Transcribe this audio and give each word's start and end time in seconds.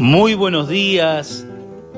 Muy 0.00 0.32
buenos 0.32 0.66
días, 0.66 1.46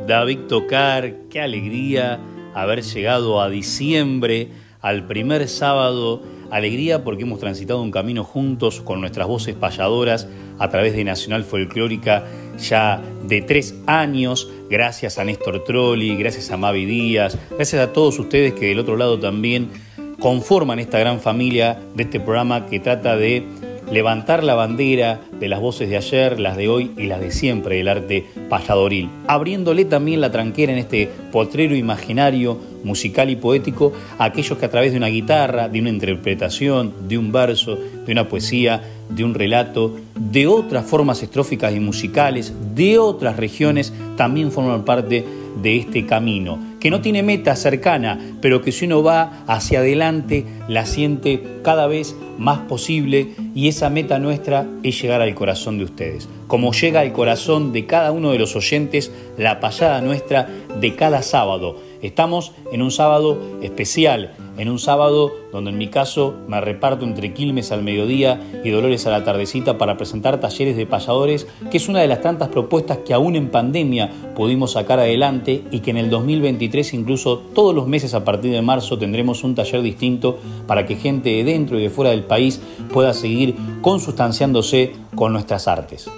David 0.08 0.40
Tocar, 0.48 1.28
qué 1.30 1.40
alegría 1.40 2.18
haber 2.52 2.82
llegado 2.82 3.40
a 3.40 3.48
diciembre, 3.48 4.48
al 4.80 5.06
primer 5.06 5.46
sábado, 5.46 6.20
alegría 6.50 7.04
porque 7.04 7.22
hemos 7.22 7.38
transitado 7.38 7.80
un 7.80 7.92
camino 7.92 8.24
juntos 8.24 8.80
con 8.80 9.00
nuestras 9.00 9.28
voces 9.28 9.54
payadoras 9.54 10.26
a 10.58 10.68
través 10.68 10.94
de 10.94 11.04
Nacional 11.04 11.44
Folclórica 11.44 12.24
ya 12.58 13.00
de 13.22 13.40
tres 13.40 13.76
años, 13.86 14.50
gracias 14.68 15.20
a 15.20 15.24
Néstor 15.24 15.62
Trolli, 15.62 16.16
gracias 16.16 16.50
a 16.50 16.56
Mavi 16.56 16.86
Díaz, 16.86 17.38
gracias 17.52 17.80
a 17.80 17.92
todos 17.92 18.18
ustedes 18.18 18.52
que 18.54 18.66
del 18.66 18.80
otro 18.80 18.96
lado 18.96 19.20
también 19.20 19.70
conforman 20.18 20.80
esta 20.80 20.98
gran 20.98 21.20
familia 21.20 21.78
de 21.94 22.02
este 22.02 22.18
programa 22.18 22.66
que 22.66 22.80
trata 22.80 23.16
de 23.16 23.46
levantar 23.90 24.44
la 24.44 24.54
bandera 24.54 25.20
de 25.38 25.48
las 25.48 25.60
voces 25.60 25.88
de 25.88 25.96
ayer, 25.96 26.38
las 26.40 26.56
de 26.56 26.68
hoy 26.68 26.92
y 26.96 27.06
las 27.06 27.20
de 27.20 27.30
siempre 27.30 27.76
del 27.76 27.88
arte 27.88 28.26
payadoril, 28.48 29.10
abriéndole 29.26 29.84
también 29.84 30.20
la 30.20 30.30
tranquera 30.30 30.72
en 30.72 30.78
este 30.78 31.08
potrero 31.30 31.74
imaginario, 31.74 32.58
musical 32.84 33.30
y 33.30 33.36
poético 33.36 33.92
a 34.18 34.24
aquellos 34.24 34.58
que 34.58 34.66
a 34.66 34.70
través 34.70 34.92
de 34.92 34.98
una 34.98 35.08
guitarra, 35.08 35.68
de 35.68 35.80
una 35.80 35.90
interpretación, 35.90 36.92
de 37.08 37.18
un 37.18 37.32
verso, 37.32 37.78
de 38.06 38.12
una 38.12 38.28
poesía, 38.28 38.82
de 39.08 39.24
un 39.24 39.34
relato, 39.34 39.96
de 40.14 40.46
otras 40.46 40.86
formas 40.86 41.22
estróficas 41.22 41.74
y 41.74 41.80
musicales, 41.80 42.52
de 42.74 42.98
otras 42.98 43.36
regiones, 43.36 43.92
también 44.16 44.50
forman 44.50 44.84
parte 44.84 45.24
de 45.62 45.76
este 45.76 46.06
camino, 46.06 46.58
que 46.82 46.90
no 46.90 47.00
tiene 47.00 47.22
meta 47.22 47.54
cercana, 47.54 48.18
pero 48.40 48.60
que 48.60 48.72
si 48.72 48.86
uno 48.86 49.04
va 49.04 49.44
hacia 49.46 49.78
adelante, 49.78 50.44
la 50.66 50.84
siente 50.84 51.40
cada 51.62 51.86
vez 51.86 52.16
más 52.38 52.58
posible 52.58 53.28
y 53.54 53.68
esa 53.68 53.88
meta 53.88 54.18
nuestra 54.18 54.66
es 54.82 55.00
llegar 55.00 55.22
al 55.22 55.32
corazón 55.32 55.78
de 55.78 55.84
ustedes. 55.84 56.28
Como 56.48 56.72
llega 56.72 56.98
al 56.98 57.12
corazón 57.12 57.72
de 57.72 57.86
cada 57.86 58.10
uno 58.10 58.32
de 58.32 58.40
los 58.40 58.56
oyentes 58.56 59.12
la 59.38 59.60
payada 59.60 60.00
nuestra 60.00 60.48
de 60.80 60.96
cada 60.96 61.22
sábado. 61.22 61.76
Estamos 62.02 62.50
en 62.72 62.82
un 62.82 62.90
sábado 62.90 63.38
especial, 63.62 64.34
en 64.58 64.68
un 64.68 64.80
sábado 64.80 65.30
donde 65.52 65.70
en 65.70 65.78
mi 65.78 65.86
caso 65.86 66.34
me 66.48 66.60
reparto 66.60 67.04
entre 67.04 67.32
Quilmes 67.32 67.70
al 67.70 67.84
mediodía 67.84 68.40
y 68.64 68.70
Dolores 68.70 69.06
a 69.06 69.10
la 69.10 69.22
tardecita 69.22 69.78
para 69.78 69.96
presentar 69.96 70.40
talleres 70.40 70.76
de 70.76 70.84
payadores, 70.84 71.46
que 71.70 71.76
es 71.76 71.88
una 71.88 72.00
de 72.00 72.08
las 72.08 72.20
tantas 72.20 72.48
propuestas 72.48 72.98
que 72.98 73.14
aún 73.14 73.36
en 73.36 73.50
pandemia 73.50 74.10
pudimos 74.34 74.72
sacar 74.72 74.98
adelante 74.98 75.62
y 75.70 75.78
que 75.78 75.92
en 75.92 75.96
el 75.96 76.10
2023 76.10 76.92
incluso 76.94 77.38
todos 77.38 77.72
los 77.72 77.86
meses 77.86 78.14
a 78.14 78.24
partir 78.24 78.50
de 78.50 78.62
marzo 78.62 78.98
tendremos 78.98 79.44
un 79.44 79.54
taller 79.54 79.80
distinto 79.80 80.38
para 80.66 80.86
que 80.86 80.96
gente 80.96 81.30
de 81.30 81.44
dentro 81.44 81.78
y 81.78 81.82
de 81.82 81.90
fuera 81.90 82.10
del 82.10 82.24
país 82.24 82.60
pueda 82.92 83.12
seguir 83.14 83.54
consustanciándose 83.80 84.92
con 85.14 85.32
nuestras 85.32 85.68
artes. 85.68 86.10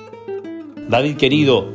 David 0.88 1.16
querido, 1.16 1.66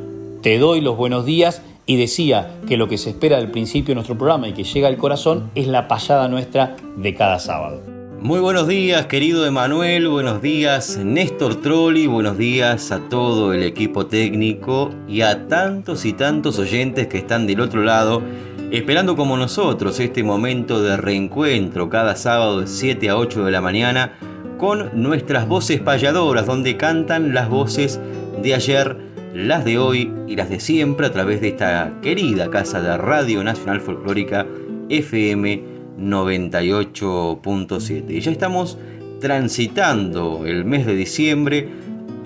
te 0.42 0.58
doy 0.58 0.80
los 0.80 0.96
buenos 0.96 1.24
días 1.24 1.62
y 1.90 1.96
decía 1.96 2.60
que 2.68 2.76
lo 2.76 2.86
que 2.86 2.96
se 2.98 3.10
espera 3.10 3.38
del 3.38 3.50
principio 3.50 3.88
de 3.88 3.94
nuestro 3.96 4.16
programa 4.16 4.46
y 4.46 4.52
que 4.52 4.62
llega 4.62 4.86
al 4.86 4.96
corazón 4.96 5.50
es 5.56 5.66
la 5.66 5.88
payada 5.88 6.28
nuestra 6.28 6.76
de 6.96 7.14
cada 7.16 7.40
sábado. 7.40 7.82
Muy 8.20 8.38
buenos 8.38 8.68
días, 8.68 9.06
querido 9.06 9.44
Emanuel, 9.44 10.06
buenos 10.06 10.40
días, 10.40 10.98
Néstor 10.98 11.56
Trolli, 11.56 12.06
buenos 12.06 12.38
días 12.38 12.92
a 12.92 13.00
todo 13.08 13.52
el 13.52 13.64
equipo 13.64 14.06
técnico 14.06 14.90
y 15.08 15.22
a 15.22 15.48
tantos 15.48 16.04
y 16.04 16.12
tantos 16.12 16.60
oyentes 16.60 17.08
que 17.08 17.18
están 17.18 17.48
del 17.48 17.60
otro 17.60 17.82
lado, 17.82 18.22
esperando 18.70 19.16
como 19.16 19.36
nosotros 19.36 19.98
este 19.98 20.22
momento 20.22 20.80
de 20.80 20.96
reencuentro 20.96 21.90
cada 21.90 22.14
sábado 22.14 22.60
de 22.60 22.68
7 22.68 23.08
a 23.08 23.16
8 23.16 23.44
de 23.46 23.50
la 23.50 23.60
mañana 23.60 24.12
con 24.58 24.90
nuestras 24.92 25.48
voces 25.48 25.80
payadoras, 25.80 26.46
donde 26.46 26.76
cantan 26.76 27.34
las 27.34 27.48
voces 27.48 27.98
de 28.40 28.54
ayer 28.54 29.09
las 29.34 29.64
de 29.64 29.78
hoy 29.78 30.12
y 30.26 30.36
las 30.36 30.50
de 30.50 30.60
siempre 30.60 31.06
a 31.06 31.12
través 31.12 31.40
de 31.40 31.48
esta 31.48 31.94
querida 32.02 32.50
casa 32.50 32.82
de 32.82 32.94
Radio 32.96 33.42
Nacional 33.44 33.80
Folclórica 33.80 34.46
FM 34.88 35.62
98.7. 35.98 38.10
Y 38.10 38.20
ya 38.20 38.32
estamos 38.32 38.78
transitando 39.20 40.46
el 40.46 40.64
mes 40.64 40.86
de 40.86 40.96
diciembre, 40.96 41.68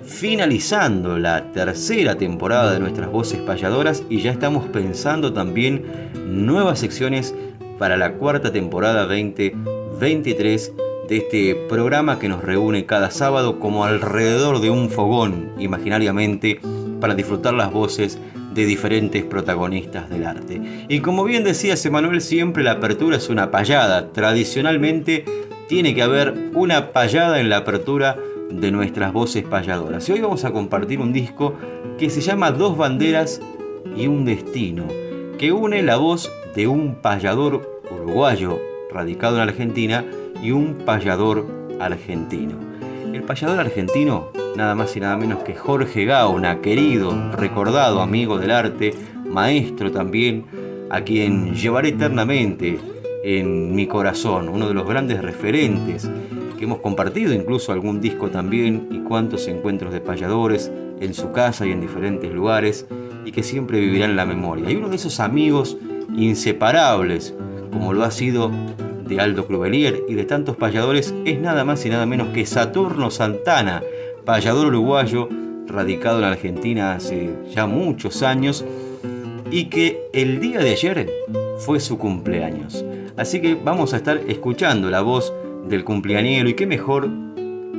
finalizando 0.04 1.18
la 1.18 1.52
tercera 1.52 2.16
temporada 2.16 2.72
de 2.72 2.80
nuestras 2.80 3.10
voces 3.10 3.40
payadoras 3.40 4.04
y 4.08 4.20
ya 4.20 4.30
estamos 4.30 4.66
pensando 4.68 5.32
también 5.32 5.82
nuevas 6.26 6.78
secciones 6.78 7.34
para 7.78 7.96
la 7.96 8.12
cuarta 8.14 8.52
temporada 8.52 9.06
2023 9.06 10.72
de 11.08 11.16
este 11.18 11.54
programa 11.68 12.18
que 12.18 12.30
nos 12.30 12.42
reúne 12.42 12.86
cada 12.86 13.10
sábado 13.10 13.60
como 13.60 13.84
alrededor 13.84 14.60
de 14.60 14.70
un 14.70 14.88
fogón 14.88 15.52
imaginariamente 15.58 16.60
para 17.04 17.14
disfrutar 17.14 17.52
las 17.52 17.70
voces 17.70 18.18
de 18.54 18.64
diferentes 18.64 19.24
protagonistas 19.24 20.08
del 20.08 20.24
arte. 20.24 20.86
Y 20.88 21.00
como 21.00 21.22
bien 21.24 21.44
decía 21.44 21.74
Emanuel, 21.84 22.22
siempre 22.22 22.64
la 22.64 22.70
apertura 22.70 23.18
es 23.18 23.28
una 23.28 23.50
payada. 23.50 24.10
Tradicionalmente 24.10 25.26
tiene 25.68 25.94
que 25.94 26.00
haber 26.00 26.32
una 26.54 26.92
payada 26.92 27.40
en 27.40 27.50
la 27.50 27.58
apertura 27.58 28.16
de 28.50 28.70
nuestras 28.70 29.12
voces 29.12 29.44
payadoras. 29.44 30.08
Y 30.08 30.12
hoy 30.12 30.22
vamos 30.22 30.46
a 30.46 30.52
compartir 30.52 30.98
un 30.98 31.12
disco 31.12 31.56
que 31.98 32.08
se 32.08 32.22
llama 32.22 32.52
Dos 32.52 32.74
banderas 32.74 33.42
y 33.94 34.06
un 34.06 34.24
destino, 34.24 34.88
que 35.36 35.52
une 35.52 35.82
la 35.82 35.96
voz 35.96 36.32
de 36.56 36.68
un 36.68 36.94
payador 37.02 37.82
uruguayo 37.90 38.58
radicado 38.90 39.36
en 39.36 39.42
Argentina 39.42 40.06
y 40.42 40.52
un 40.52 40.78
payador 40.86 41.46
argentino. 41.78 42.73
Payador 43.26 43.58
argentino 43.58 44.28
nada 44.54 44.74
más 44.74 44.94
y 44.96 45.00
nada 45.00 45.16
menos 45.16 45.42
que 45.42 45.54
Jorge 45.54 46.04
Gauna, 46.04 46.60
querido, 46.60 47.32
recordado 47.32 48.00
amigo 48.00 48.38
del 48.38 48.50
arte, 48.50 48.92
maestro 49.26 49.90
también, 49.90 50.44
a 50.90 51.00
quien 51.00 51.54
llevaré 51.54 51.88
eternamente 51.88 52.78
en 53.24 53.74
mi 53.74 53.86
corazón, 53.86 54.50
uno 54.50 54.68
de 54.68 54.74
los 54.74 54.86
grandes 54.86 55.22
referentes 55.22 56.08
que 56.58 56.64
hemos 56.64 56.80
compartido 56.80 57.32
incluso 57.32 57.72
algún 57.72 58.00
disco 58.00 58.28
también 58.28 58.88
y 58.90 58.98
cuantos 58.98 59.48
encuentros 59.48 59.92
de 59.92 60.00
payadores 60.00 60.70
en 61.00 61.14
su 61.14 61.32
casa 61.32 61.66
y 61.66 61.72
en 61.72 61.80
diferentes 61.80 62.30
lugares 62.30 62.86
y 63.24 63.32
que 63.32 63.42
siempre 63.42 63.80
vivirá 63.80 64.04
en 64.04 64.16
la 64.16 64.26
memoria. 64.26 64.70
Y 64.70 64.76
uno 64.76 64.90
de 64.90 64.96
esos 64.96 65.18
amigos 65.18 65.78
inseparables, 66.14 67.34
como 67.72 67.94
lo 67.94 68.04
ha 68.04 68.10
sido 68.10 68.50
de 69.06 69.20
Aldo 69.20 69.46
Cruvelier 69.46 70.02
y 70.08 70.14
de 70.14 70.24
tantos 70.24 70.56
payadores, 70.56 71.14
es 71.24 71.40
nada 71.40 71.64
más 71.64 71.84
y 71.86 71.90
nada 71.90 72.06
menos 72.06 72.28
que 72.28 72.46
Saturno 72.46 73.10
Santana, 73.10 73.82
payador 74.24 74.66
uruguayo 74.66 75.28
radicado 75.66 76.18
en 76.18 76.24
Argentina 76.24 76.94
hace 76.94 77.30
ya 77.50 77.66
muchos 77.66 78.22
años 78.22 78.64
y 79.50 79.66
que 79.66 80.08
el 80.12 80.40
día 80.40 80.60
de 80.60 80.70
ayer 80.70 81.10
fue 81.58 81.80
su 81.80 81.98
cumpleaños. 81.98 82.84
Así 83.16 83.40
que 83.40 83.54
vamos 83.54 83.94
a 83.94 83.96
estar 83.96 84.20
escuchando 84.28 84.90
la 84.90 85.00
voz 85.00 85.32
del 85.68 85.84
cumpleañero 85.84 86.48
y 86.48 86.54
qué 86.54 86.66
mejor 86.66 87.08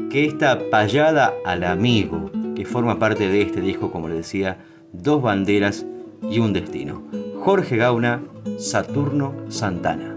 que 0.10 0.26
esta 0.26 0.70
payada 0.70 1.34
al 1.46 1.64
amigo 1.64 2.32
que 2.56 2.66
forma 2.66 3.00
parte 3.00 3.28
de 3.28 3.42
este 3.42 3.62
disco, 3.62 3.92
como 3.92 4.08
le 4.08 4.16
decía, 4.16 4.60
dos 4.94 5.22
banderas 5.22 5.86
y 6.30 6.40
un 6.40 6.54
destino. 6.54 7.04
Jorge 7.42 7.78
Gauna, 7.78 8.22
Saturno 8.58 9.34
Santana. 9.50 10.15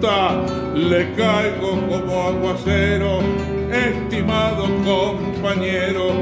Le 0.00 1.12
caigo 1.14 1.80
como 1.88 2.28
aguacero, 2.28 3.20
estimado 3.72 4.66
compañero. 4.84 6.12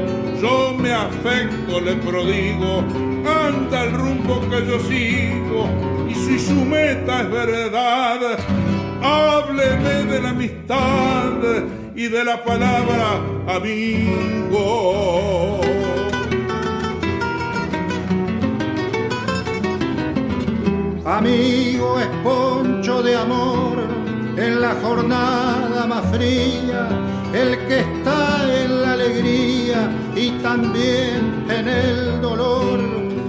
Yo 0.41 0.73
me 0.73 0.91
afecto, 0.91 1.79
le 1.81 1.95
prodigo, 1.95 2.83
anda 3.25 3.83
el 3.83 3.91
rumbo 3.93 4.41
que 4.49 4.65
yo 4.65 4.79
sigo, 4.79 5.67
y 6.09 6.15
si 6.15 6.39
su 6.39 6.55
meta 6.65 7.21
es 7.21 7.29
verdad, 7.29 8.39
hábleme 9.03 10.05
de 10.11 10.21
la 10.21 10.29
amistad 10.29 11.33
y 11.95 12.07
de 12.07 12.23
la 12.23 12.43
palabra 12.43 13.21
amigo. 13.47 14.57
Amigo 21.07 22.01
es 22.01 22.07
poncho 22.21 23.01
de 23.01 23.15
amor 23.15 23.77
en 24.35 24.59
la 24.59 24.75
jornada 24.83 25.87
más 25.87 26.05
fría, 26.11 26.89
el 27.33 27.57
que 27.65 27.79
está 27.79 28.45
en 28.53 28.81
la 28.81 28.91
alegría 28.91 29.89
y 30.17 30.31
también 30.43 31.45
en 31.49 31.67
el 31.69 32.21
dolor, 32.21 32.81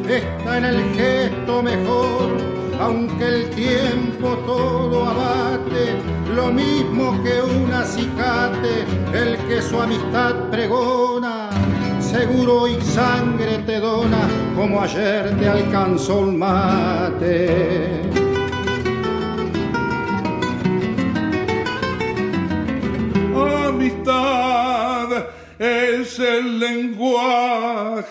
está 0.09 0.59
en 0.59 0.65
el 0.65 0.93
gesto 0.97 1.63
mejor, 1.63 2.37
aunque 2.81 3.29
el 3.29 3.51
tiempo 3.51 4.37
todo 4.45 5.09
abate, 5.11 6.03
lo 6.35 6.49
mismo 6.49 7.23
que 7.23 7.41
un 7.43 7.73
acicate, 7.73 8.87
el 9.15 9.39
que 9.47 9.63
su 9.63 9.81
amistad 9.81 10.35
pregona 10.51 11.49
seguro 12.11 12.67
y 12.67 12.81
sangre 12.81 13.59
te 13.67 13.79
dona 13.81 14.29
como 14.57 14.81
ayer 14.81 15.37
te 15.39 15.49
alcanzó 15.49 16.21
un 16.21 16.39
mate. 16.39 18.01
Amistad 23.67 25.27
es 25.59 26.19
el 26.19 26.59
lenguaje 26.59 28.09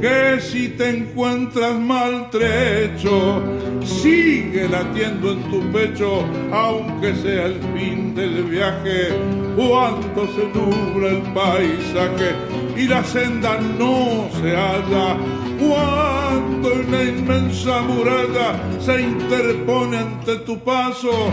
que 0.00 0.40
si 0.40 0.68
te 0.70 0.88
encuentras 0.90 1.78
maltrecho, 1.78 3.42
sigue 3.84 4.68
latiendo 4.68 5.32
en 5.32 5.42
tu 5.50 5.60
pecho, 5.70 6.24
aunque 6.52 7.14
sea 7.16 7.46
el 7.46 7.60
fin 7.74 8.14
del 8.14 8.44
viaje, 8.44 9.08
cuando 9.56 10.26
se 10.28 10.46
nubla 10.54 11.08
el 11.08 11.22
paisaje 11.34 12.34
y 12.76 12.88
la 12.88 13.04
senda 13.04 13.58
no 13.78 14.28
se 14.40 14.56
halla, 14.56 15.18
cuando 15.58 16.72
una 16.88 17.02
inmensa 17.02 17.82
muralla 17.82 18.58
se 18.80 19.02
interpone 19.02 19.98
ante 19.98 20.36
tu 20.38 20.58
paso, 20.60 21.30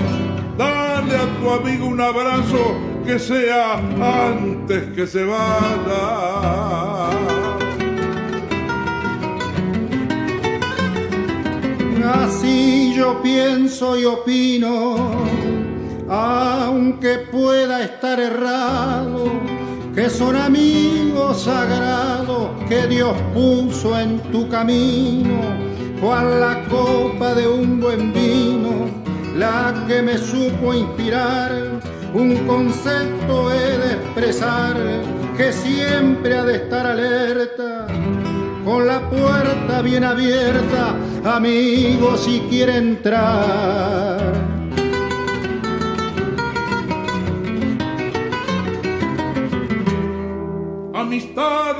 dale 0.58 1.16
a 1.16 1.25
tu 1.40 1.50
amigo 1.50 1.86
un 1.86 2.02
abrazo 2.02 2.75
que 3.06 3.18
sea 3.18 3.75
antes 4.02 4.84
que 4.94 5.08
se 5.08 5.24
vaya. 5.24 6.58
Así 12.07 12.94
yo 12.95 13.21
pienso 13.21 14.00
y 14.00 14.06
opino, 14.06 15.12
aunque 16.07 17.18
pueda 17.18 17.83
estar 17.83 18.18
errado, 18.18 19.25
que 19.94 20.09
son 20.09 20.38
amigos 20.38 21.42
sagrados 21.42 22.51
que 22.69 22.88
Dios 22.88 23.13
puso 23.33 24.00
en 24.00 24.19
tu 24.31 24.48
camino, 24.48 25.42
cual 26.00 26.39
la 26.39 26.63
copa 26.69 27.33
de 27.33 27.45
un 27.45 27.81
buen 27.81 28.13
vino, 28.13 28.86
la 29.36 29.83
que 29.86 30.01
me 30.01 30.18
supo 30.18 30.74
inspirar, 30.74 31.81
un 32.13 32.48
concepto 32.48 33.51
he 33.51 33.77
de 33.77 33.94
expresar 33.95 34.77
que 35.36 35.51
siempre 35.51 36.38
ha 36.38 36.45
de 36.45 36.56
estar 36.56 36.88
alerta 36.88 37.86
con 38.68 38.86
la 38.86 39.00
puerta 39.10 39.81
bien 39.81 40.04
abierta, 40.04 40.94
amigo, 41.24 42.18
si 42.18 42.42
quiere 42.50 42.75
entrar. 42.75 44.34
Amistad, 50.94 51.78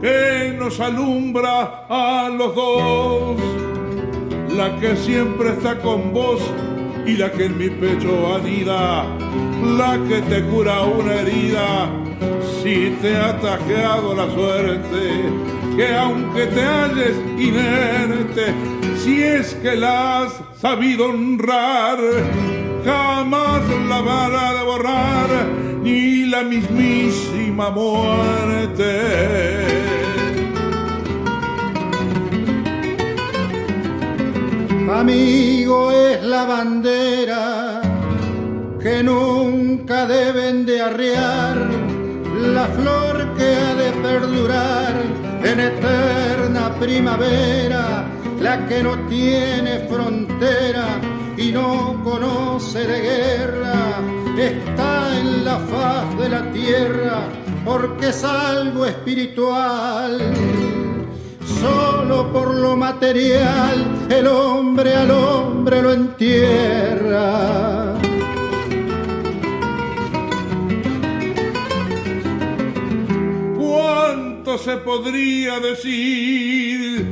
que 0.00 0.56
nos 0.58 0.80
alumbra 0.80 1.84
a 1.86 2.30
los 2.30 2.54
dos, 2.54 3.36
la 4.56 4.74
que 4.80 4.96
siempre 4.96 5.50
está 5.50 5.78
con 5.80 6.14
vos 6.14 6.40
y 7.04 7.18
la 7.18 7.30
que 7.30 7.44
en 7.44 7.58
mi 7.58 7.68
pecho 7.68 8.34
anida 8.36 9.04
la 9.62 9.98
que 10.08 10.20
te 10.22 10.42
cura 10.44 10.82
una 10.82 11.14
herida 11.14 11.88
si 12.62 12.96
te 13.00 13.16
ha 13.16 13.38
tajeado 13.40 14.14
la 14.14 14.28
suerte, 14.30 15.30
que 15.76 15.94
aunque 15.94 16.46
te 16.46 16.62
halles 16.62 17.16
inerte, 17.38 18.54
si 18.98 19.22
es 19.22 19.54
que 19.54 19.76
la 19.76 20.22
has 20.22 20.40
sabido 20.60 21.06
honrar, 21.06 21.98
jamás 22.84 23.62
la 23.88 24.00
van 24.00 24.56
de 24.58 24.64
borrar 24.64 25.28
ni 25.82 26.26
la 26.26 26.42
mismísima 26.42 27.70
muerte. 27.70 28.86
Amigo 34.90 35.92
es 35.92 36.22
la 36.22 36.44
bandera 36.44 37.65
que 38.86 39.02
nunca 39.02 40.06
deben 40.06 40.64
de 40.64 40.80
arriar, 40.80 41.56
la 42.54 42.66
flor 42.66 43.34
que 43.36 43.56
ha 43.56 43.74
de 43.74 43.90
perdurar 44.00 44.94
en 45.42 45.58
eterna 45.58 46.72
primavera, 46.78 48.04
la 48.40 48.64
que 48.68 48.84
no 48.84 48.96
tiene 49.08 49.88
frontera 49.90 50.86
y 51.36 51.50
no 51.50 52.00
conoce 52.04 52.86
de 52.86 53.00
guerra, 53.00 53.74
está 54.38 55.18
en 55.18 55.44
la 55.44 55.58
faz 55.58 56.16
de 56.20 56.28
la 56.28 56.52
tierra 56.52 57.22
porque 57.64 58.10
es 58.10 58.22
algo 58.22 58.86
espiritual. 58.86 60.20
Solo 61.60 62.32
por 62.32 62.54
lo 62.54 62.76
material 62.76 63.84
el 64.08 64.28
hombre 64.28 64.94
al 64.94 65.10
hombre 65.10 65.82
lo 65.82 65.92
entierra. 65.92 67.46
Se 74.66 74.76
podría 74.78 75.60
decir, 75.60 77.06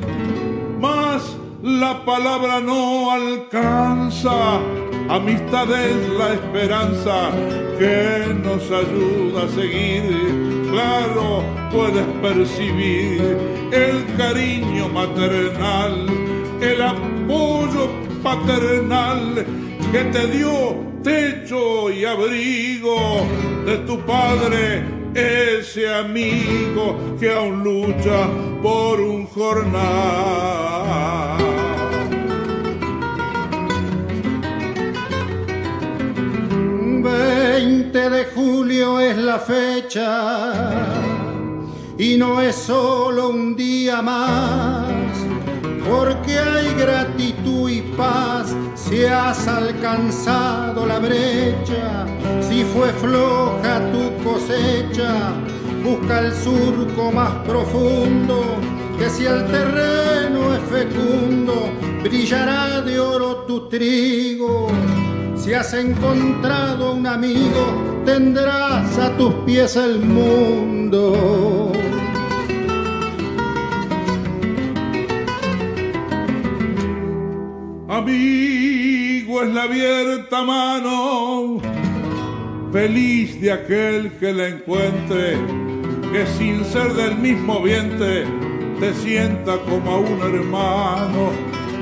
mas 0.81 1.37
la 1.63 2.05
palabra 2.05 2.59
no 2.59 3.13
alcanza. 3.13 4.59
Amistad 5.09 5.71
es 5.71 6.09
la 6.19 6.33
esperanza 6.33 7.31
que 7.79 8.35
nos 8.43 8.65
ayuda 8.73 9.45
a 9.45 9.49
seguir. 9.51 10.03
Claro, 10.73 11.45
puedes 11.71 12.05
percibir 12.21 13.21
el 13.71 14.05
cariño 14.17 14.89
maternal, 14.89 16.07
el 16.61 16.83
apoyo 16.83 17.89
paternal 18.25 19.47
que 19.93 20.03
te 20.13 20.27
dio 20.27 20.75
techo 21.05 21.89
y 21.89 22.05
abrigo 22.05 23.25
de 23.65 23.77
tu 23.87 24.01
padre 24.01 25.04
ese 25.15 25.89
amigo 25.93 27.17
que 27.19 27.33
aún 27.33 27.63
lucha 27.63 28.29
por 28.63 29.01
un 29.01 29.27
jornal. 29.27 30.25
20 37.03 38.11
de 38.11 38.25
julio 38.35 38.99
es 39.01 39.17
la 39.17 39.39
fecha 39.39 40.71
y 41.99 42.17
no 42.17 42.41
es 42.41 42.57
solo 42.57 43.29
un 43.29 43.55
día 43.55 44.03
más, 44.03 45.13
porque 45.89 46.39
hay 46.39 46.75
gratitud 46.75 47.71
y 47.71 47.83
paz 47.97 48.55
si 48.95 49.05
has 49.07 49.49
alcanzado 49.49 50.87
la 50.87 51.01
brecha, 51.01 52.07
si 52.41 52.63
fue 52.63 52.93
floja 52.93 53.81
tu 53.91 54.23
cosecha, 54.23 55.33
busca 55.83 56.21
el 56.21 56.33
surco 56.33 57.11
más 57.11 57.33
profundo, 57.45 58.45
que 58.97 59.11
si 59.11 59.25
el 59.25 59.47
terreno 59.47 60.55
es 60.55 60.63
fecundo, 60.71 61.71
brillará 62.05 62.83
de 62.83 63.01
oro 63.01 63.45
tu 63.49 63.69
trigo. 63.69 64.69
Si 65.35 65.53
has 65.53 65.75
encontrado 65.75 66.95
un 66.95 67.05
amigo, 67.09 68.03
tendrás 68.05 68.97
a 68.99 69.11
tus 69.17 69.35
pies 69.45 69.75
el 69.75 69.99
mundo. 69.99 71.73
Es 79.43 79.53
la 79.53 79.65
abierta 79.65 80.43
mano, 80.45 81.61
feliz 82.73 83.41
de 83.41 83.53
aquel 83.53 84.13
que 84.19 84.33
la 84.33 84.49
encuentre, 84.49 85.37
que 86.13 86.27
sin 86.39 86.65
ser 86.65 86.93
del 86.95 87.17
mismo 87.17 87.63
vientre 87.63 88.25
te 88.81 88.95
sienta 88.95 89.57
como 89.59 89.91
a 89.91 89.99
un 89.99 90.21
hermano. 90.21 91.31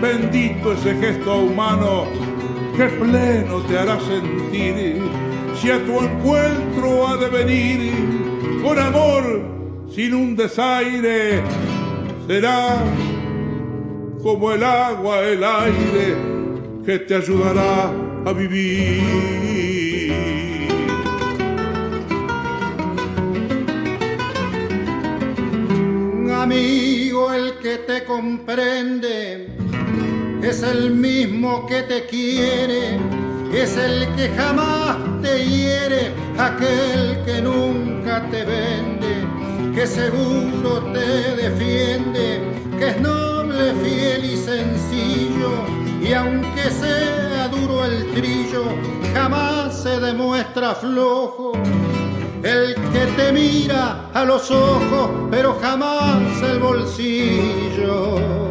Bendito 0.01 0.73
ese 0.73 0.95
gesto 0.97 1.39
humano 1.39 2.07
que 2.77 2.85
pleno 2.85 3.61
te 3.69 3.79
hará 3.79 3.99
sentir 4.01 5.03
si 5.61 5.71
a 5.71 5.85
tu 5.85 6.01
encuentro 6.01 7.07
ha 7.07 7.17
de 7.19 7.29
venir 7.29 8.63
con 8.63 8.79
amor 8.79 9.43
sin 9.95 10.15
un 10.15 10.35
desaire 10.35 11.43
será 12.27 12.79
como 14.23 14.53
el 14.53 14.65
agua 14.65 15.21
el 15.21 15.45
aire 15.45 16.32
que 16.85 16.99
te 16.99 17.15
ayudará 17.15 17.93
a 18.27 18.33
vivir. 18.33 19.93
Amigo 26.35 27.33
el 27.33 27.59
que 27.59 27.79
te 27.79 28.05
comprende 28.05 29.47
es 30.43 30.63
el 30.65 30.91
mismo 30.91 31.67
que 31.67 31.83
te 31.83 32.07
quiere, 32.07 32.99
es 33.55 33.77
el 33.77 34.09
que 34.17 34.29
jamás 34.31 34.97
te 35.23 35.47
hiere, 35.47 36.11
aquel 36.37 37.23
que 37.25 37.41
nunca 37.41 38.29
te 38.29 38.45
vende, 38.45 39.73
que 39.73 39.87
seguro 39.87 40.83
te 40.93 41.37
defiende, 41.37 42.41
que 42.77 42.89
es 42.89 43.01
noble, 43.01 43.73
fiel 43.85 44.25
y 44.25 44.37
sencillo, 44.37 45.82
y 46.03 46.13
aunque 46.13 46.71
sea 46.71 47.49
duro 47.49 47.85
el 47.85 48.13
trillo, 48.13 48.65
jamás 49.15 49.83
se 49.83 50.01
demuestra 50.01 50.75
flojo. 50.75 51.53
El 52.43 52.75
que 52.75 53.07
te 53.17 53.33
mira 53.33 54.11
a 54.13 54.25
los 54.25 54.51
ojos, 54.51 55.11
pero 55.31 55.59
jamás 55.61 56.43
el 56.43 56.59
bolsillo. 56.59 58.43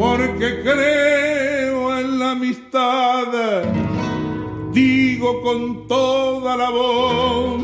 porque 0.00 0.62
creo 0.62 1.98
en 1.98 2.18
la 2.18 2.30
amistad. 2.30 3.26
Digo 4.72 5.42
con 5.42 5.86
toda 5.86 6.56
la 6.56 6.70
voz, 6.70 7.62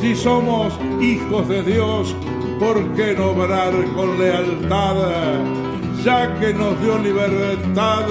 si 0.00 0.16
somos 0.16 0.74
hijos 1.00 1.48
de 1.48 1.62
Dios, 1.62 2.16
¿por 2.62 2.94
qué 2.94 3.14
no 3.16 3.30
obrar 3.30 3.72
con 3.96 4.18
lealtad? 4.18 4.96
Ya 6.04 6.38
que 6.38 6.54
nos 6.54 6.80
dio 6.80 6.96
libertad 6.98 8.06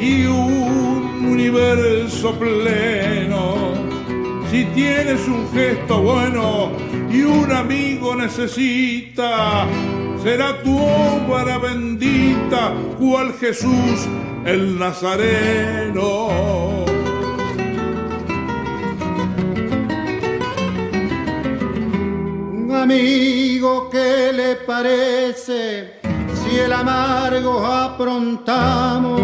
y 0.00 0.26
un 0.26 1.26
universo 1.34 2.32
pleno. 2.38 3.74
Si 4.50 4.64
tienes 4.66 5.26
un 5.26 5.48
gesto 5.52 6.00
bueno 6.00 6.70
y 7.10 7.22
un 7.22 7.50
amigo 7.50 8.14
necesita, 8.14 9.66
será 10.22 10.62
tu 10.62 10.78
obra 10.78 11.58
bendita, 11.58 12.72
cual 12.98 13.32
Jesús 13.40 14.06
el 14.44 14.78
Nazareno. 14.78 16.16
Amigo 22.76 23.88
que 23.90 24.32
le 24.32 24.56
parece 24.56 26.00
si 26.34 26.58
el 26.58 26.72
amargo 26.72 27.64
aprontamos. 27.64 29.20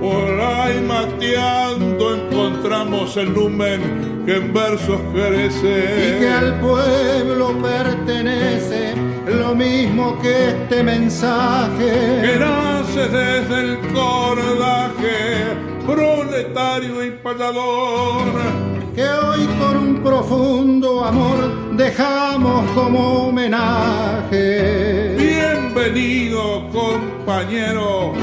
Por 0.00 0.40
ahí 0.40 0.80
mateando 0.86 2.14
encontramos 2.14 3.16
el 3.16 3.32
lumen 3.32 4.24
que 4.24 4.36
en 4.36 4.52
versos 4.52 5.00
crece. 5.12 6.16
Y 6.16 6.20
que 6.20 6.28
al 6.28 6.60
pueblo 6.60 7.56
pertenece 7.60 8.94
lo 9.26 9.54
mismo 9.54 10.18
que 10.20 10.50
este 10.50 10.82
mensaje. 10.82 12.20
Que 12.22 12.38
nace 12.38 13.08
desde 13.08 13.60
el 13.60 13.78
cordaje 13.92 15.56
proletario 15.86 17.04
y 17.04 17.10
payador 17.12 18.65
que 18.96 19.06
hoy 19.06 19.46
con 19.60 19.76
un 19.76 20.02
profundo 20.02 21.04
amor 21.04 21.76
dejamos 21.76 22.64
como 22.70 23.28
homenaje. 23.28 25.14
Bienvenido 25.18 26.66
compañero 26.70 28.14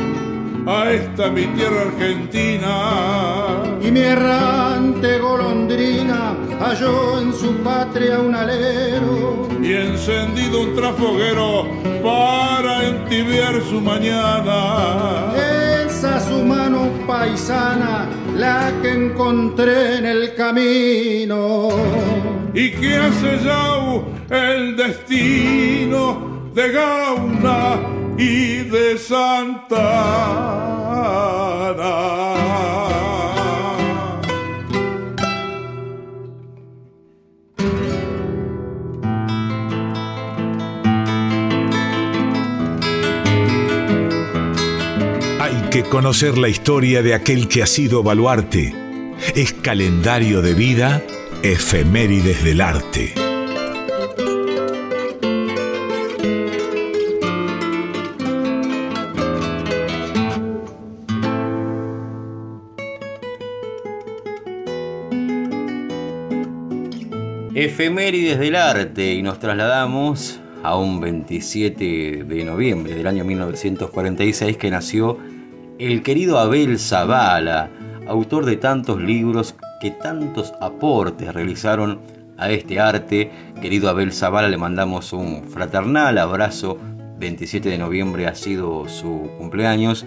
a 0.65 0.89
esta 0.89 1.29
mi 1.29 1.45
tierra 1.55 1.83
argentina. 1.83 3.61
Y 3.83 3.91
mi 3.91 3.99
errante 3.99 5.19
golondrina 5.19 6.35
halló 6.59 7.19
en 7.21 7.33
su 7.33 7.53
patria 7.57 8.17
un 8.17 8.33
alero. 8.33 9.47
Y 9.61 9.73
encendido 9.73 10.61
un 10.61 10.73
trafoguero 10.75 11.67
para 12.01 12.87
entibiar 12.87 13.61
su 13.69 13.79
mañana. 13.79 15.33
Mano 15.35 15.72
paisana, 17.05 18.07
la 18.36 18.72
que 18.81 18.91
encontré 18.91 19.98
en 19.98 20.05
el 20.05 20.36
camino. 20.36 21.69
Y 22.53 22.72
que 22.72 22.98
hace 22.98 23.39
ya 23.43 23.63
el 24.29 24.75
destino 24.75 26.50
de 26.53 26.72
Gauna 26.72 27.79
y 28.17 28.63
de 28.63 28.98
Santana. 28.98 29.63
Que 45.73 45.81
conocer 45.81 46.37
la 46.37 46.49
historia 46.49 47.01
de 47.01 47.15
aquel 47.15 47.47
que 47.47 47.63
ha 47.63 47.65
sido 47.65 48.03
baluarte. 48.03 48.75
Es 49.33 49.53
calendario 49.53 50.43
de 50.43 50.53
vida, 50.53 51.01
efemérides 51.41 52.43
del 52.43 52.61
arte. 52.61 53.15
Efemérides 67.55 68.37
del 68.37 68.55
arte 68.57 69.13
y 69.15 69.23
nos 69.23 69.39
trasladamos 69.39 70.39
a 70.61 70.77
un 70.77 71.01
27 71.01 72.25
de 72.25 72.43
noviembre 72.43 72.93
del 72.93 73.07
año 73.07 73.25
1946 73.25 74.57
que 74.57 74.69
nació 74.69 75.32
el 75.87 76.01
querido 76.01 76.39
Abel 76.39 76.79
Zavala, 76.79 77.69
autor 78.07 78.45
de 78.45 78.55
tantos 78.55 79.01
libros 79.01 79.53
que 79.81 79.91
tantos 79.91 80.53
aportes 80.61 81.33
realizaron 81.33 81.99
a 82.37 82.49
este 82.51 82.79
arte. 82.79 83.29
Querido 83.61 83.89
Abel 83.89 84.13
Zavala, 84.13 84.47
le 84.47 84.55
mandamos 84.55 85.11
un 85.11 85.43
fraternal 85.43 86.17
abrazo. 86.19 86.77
27 87.19 87.67
de 87.67 87.77
noviembre 87.77 88.27
ha 88.27 88.35
sido 88.35 88.87
su 88.87 89.29
cumpleaños 89.37 90.05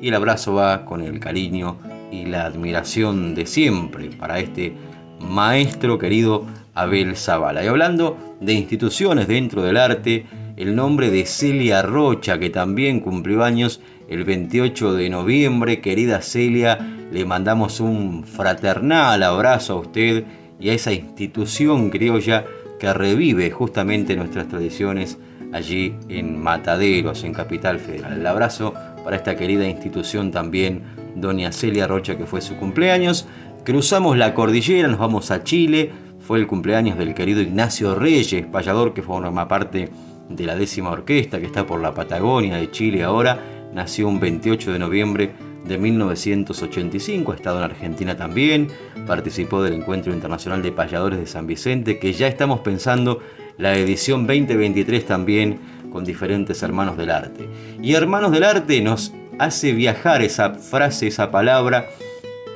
y 0.00 0.08
el 0.08 0.14
abrazo 0.14 0.54
va 0.54 0.84
con 0.84 1.00
el 1.02 1.18
cariño 1.18 1.78
y 2.12 2.26
la 2.26 2.44
admiración 2.44 3.34
de 3.34 3.46
siempre 3.46 4.10
para 4.10 4.38
este 4.38 4.74
maestro 5.18 5.98
querido 5.98 6.46
Abel 6.72 7.16
Zavala. 7.16 7.64
Y 7.64 7.66
hablando 7.66 8.16
de 8.40 8.52
instituciones 8.52 9.26
dentro 9.26 9.64
del 9.64 9.76
arte, 9.76 10.24
el 10.56 10.76
nombre 10.76 11.10
de 11.10 11.26
Celia 11.26 11.82
Rocha, 11.82 12.38
que 12.38 12.48
también 12.48 13.00
cumplió 13.00 13.42
años 13.42 13.80
el 14.08 14.24
28 14.24 14.94
de 14.94 15.10
noviembre. 15.10 15.80
Querida 15.80 16.22
Celia, 16.22 16.78
le 17.10 17.24
mandamos 17.24 17.80
un 17.80 18.24
fraternal 18.24 19.22
abrazo 19.22 19.74
a 19.74 19.80
usted 19.80 20.24
y 20.58 20.70
a 20.70 20.74
esa 20.74 20.92
institución 20.92 21.90
criolla 21.90 22.44
que 22.78 22.92
revive 22.92 23.50
justamente 23.50 24.16
nuestras 24.16 24.48
tradiciones 24.48 25.18
allí 25.52 25.94
en 26.08 26.40
Mataderos, 26.40 27.24
en 27.24 27.32
Capital 27.32 27.78
Federal. 27.78 28.14
El 28.14 28.26
abrazo 28.26 28.74
para 29.04 29.16
esta 29.16 29.36
querida 29.36 29.66
institución 29.66 30.30
también, 30.30 30.82
doña 31.14 31.52
Celia 31.52 31.86
Rocha, 31.86 32.18
que 32.18 32.26
fue 32.26 32.40
su 32.40 32.56
cumpleaños. 32.56 33.26
Cruzamos 33.64 34.16
la 34.16 34.34
cordillera, 34.34 34.88
nos 34.88 34.98
vamos 34.98 35.30
a 35.30 35.42
Chile. 35.44 35.90
Fue 36.20 36.38
el 36.38 36.46
cumpleaños 36.46 36.98
del 36.98 37.14
querido 37.14 37.40
Ignacio 37.40 37.94
Reyes, 37.94 38.44
payador 38.50 38.92
que 38.94 39.02
forma 39.02 39.46
parte 39.46 39.88
de 40.28 40.44
la 40.44 40.56
décima 40.56 40.90
orquesta 40.90 41.38
que 41.38 41.46
está 41.46 41.64
por 41.66 41.80
la 41.80 41.94
Patagonia 41.94 42.56
de 42.56 42.70
Chile 42.70 43.04
ahora, 43.04 43.38
nació 43.72 44.08
un 44.08 44.20
28 44.20 44.72
de 44.72 44.78
noviembre 44.78 45.32
de 45.66 45.78
1985, 45.78 47.32
ha 47.32 47.34
estado 47.34 47.58
en 47.58 47.64
Argentina 47.64 48.16
también, 48.16 48.68
participó 49.06 49.62
del 49.62 49.74
Encuentro 49.74 50.12
Internacional 50.12 50.62
de 50.62 50.72
Payadores 50.72 51.18
de 51.18 51.26
San 51.26 51.46
Vicente, 51.46 51.98
que 51.98 52.12
ya 52.12 52.28
estamos 52.28 52.60
pensando 52.60 53.20
la 53.58 53.76
edición 53.76 54.26
2023 54.26 55.06
también 55.06 55.58
con 55.90 56.04
diferentes 56.04 56.62
hermanos 56.62 56.96
del 56.96 57.10
arte. 57.10 57.48
Y 57.82 57.94
hermanos 57.94 58.30
del 58.32 58.44
arte 58.44 58.80
nos 58.80 59.12
hace 59.38 59.72
viajar 59.72 60.22
esa 60.22 60.54
frase, 60.54 61.08
esa 61.08 61.30
palabra, 61.30 61.86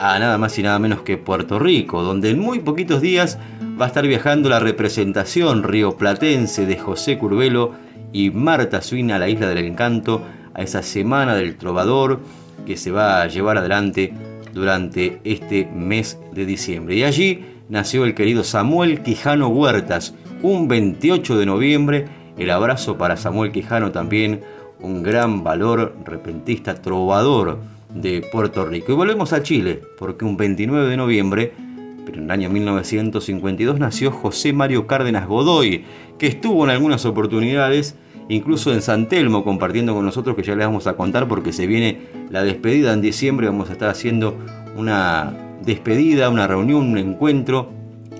a 0.00 0.18
nada 0.18 0.38
más 0.38 0.58
y 0.58 0.62
nada 0.62 0.78
menos 0.78 1.02
que 1.02 1.18
Puerto 1.18 1.58
Rico, 1.58 2.02
donde 2.02 2.30
en 2.30 2.38
muy 2.38 2.60
poquitos 2.60 3.02
días 3.02 3.38
va 3.80 3.84
a 3.84 3.88
estar 3.88 4.06
viajando 4.06 4.48
la 4.48 4.60
representación 4.60 5.62
rioplatense 5.62 6.64
de 6.64 6.78
José 6.78 7.18
Curvelo 7.18 7.72
y 8.12 8.30
Marta 8.30 8.80
Suina 8.82 9.16
a 9.16 9.18
la 9.18 9.28
Isla 9.28 9.48
del 9.48 9.64
Encanto, 9.64 10.22
a 10.60 10.62
esa 10.62 10.82
Semana 10.82 11.34
del 11.34 11.56
Trovador 11.56 12.20
que 12.66 12.76
se 12.76 12.90
va 12.90 13.22
a 13.22 13.26
llevar 13.28 13.56
adelante 13.56 14.12
durante 14.52 15.18
este 15.24 15.66
mes 15.74 16.18
de 16.34 16.44
diciembre. 16.44 16.96
Y 16.96 17.04
allí 17.04 17.44
nació 17.70 18.04
el 18.04 18.14
querido 18.14 18.44
Samuel 18.44 19.02
Quijano 19.02 19.48
Huertas, 19.48 20.14
un 20.42 20.68
28 20.68 21.38
de 21.38 21.46
noviembre. 21.46 22.08
El 22.36 22.50
abrazo 22.50 22.98
para 22.98 23.16
Samuel 23.16 23.52
Quijano 23.52 23.90
también, 23.90 24.42
un 24.80 25.02
gran 25.02 25.42
valor 25.42 25.96
repentista, 26.04 26.74
trovador 26.74 27.58
de 27.94 28.22
Puerto 28.30 28.66
Rico. 28.66 28.92
Y 28.92 28.94
volvemos 28.94 29.32
a 29.32 29.42
Chile, 29.42 29.80
porque 29.98 30.26
un 30.26 30.36
29 30.36 30.90
de 30.90 30.96
noviembre, 30.98 31.52
pero 32.04 32.18
en 32.18 32.24
el 32.24 32.30
año 32.30 32.50
1952, 32.50 33.78
nació 33.78 34.10
José 34.10 34.52
Mario 34.52 34.86
Cárdenas 34.86 35.26
Godoy, 35.26 35.84
que 36.18 36.26
estuvo 36.26 36.64
en 36.64 36.70
algunas 36.70 37.06
oportunidades, 37.06 37.96
incluso 38.30 38.72
en 38.72 38.80
San 38.80 39.08
Telmo, 39.08 39.44
compartiendo 39.44 39.94
con 39.94 40.04
nosotros, 40.04 40.34
que 40.36 40.42
ya 40.42 40.54
les 40.54 40.66
vamos 40.66 40.86
a 40.86 40.94
contar, 40.94 41.28
porque 41.28 41.52
se 41.52 41.66
viene 41.66 41.98
la 42.30 42.42
despedida 42.42 42.92
en 42.92 43.02
diciembre, 43.02 43.48
vamos 43.48 43.68
a 43.68 43.72
estar 43.72 43.90
haciendo 43.90 44.38
una 44.76 45.34
despedida, 45.62 46.30
una 46.30 46.46
reunión, 46.46 46.90
un 46.90 46.98
encuentro 46.98 47.70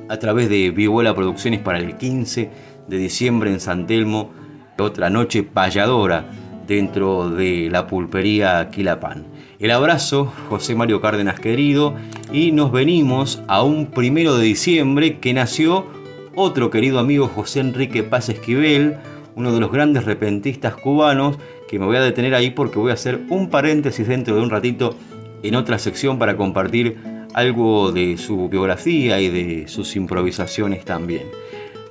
a 0.09 0.19
través 0.19 0.50
de 0.50 0.71
Vihuela 0.71 1.14
Producciones 1.14 1.61
para 1.61 1.79
el 1.79 1.97
15 1.97 2.50
de 2.88 2.97
diciembre 2.99 3.52
en 3.52 3.61
San 3.61 3.87
Telmo, 3.87 4.33
otra 4.79 5.11
noche 5.11 5.45
payadora 5.45 6.26
dentro 6.67 7.31
de 7.31 7.69
la 7.71 7.87
pulpería 7.87 8.69
Quilapán. 8.71 9.26
El 9.61 9.71
abrazo, 9.71 10.33
José 10.49 10.75
Mario 10.75 11.00
Cárdenas 11.00 11.38
querido, 11.38 11.95
y 12.33 12.50
nos 12.50 12.73
venimos 12.73 13.43
a 13.47 13.62
un 13.62 13.87
primero 13.87 14.37
de 14.37 14.45
diciembre 14.45 15.19
que 15.19 15.35
nació 15.35 15.87
otro 16.35 16.71
querido 16.71 16.99
amigo 16.99 17.29
José 17.29 17.61
Enrique 17.61 18.02
Paz 18.02 18.29
Esquivel, 18.29 18.97
uno 19.37 19.53
de 19.53 19.61
los 19.61 19.71
grandes 19.71 20.05
repentistas 20.05 20.75
cubanos, 20.75 21.39
que 21.69 21.79
me 21.79 21.87
voy 21.87 21.97
a 21.97 22.01
detener 22.01 22.35
ahí 22.35 22.51
porque 22.51 22.79
voy 22.79 22.91
a 22.91 22.95
hacer 22.95 23.21
un 23.29 23.49
paréntesis 23.49 24.07
dentro 24.07 24.35
de 24.35 24.43
un 24.43 24.51
ratito 24.51 24.95
en 25.43 25.55
otra 25.55 25.79
sección 25.79 26.19
para 26.19 26.37
compartir 26.37 26.97
algo 27.35 27.93
de 27.93 28.19
su 28.19 28.49
biografía 28.49 29.21
y 29.21 29.29
de 29.29 29.69
sus 29.69 29.97
improvisaciones 29.97 30.85
también. 30.85 31.23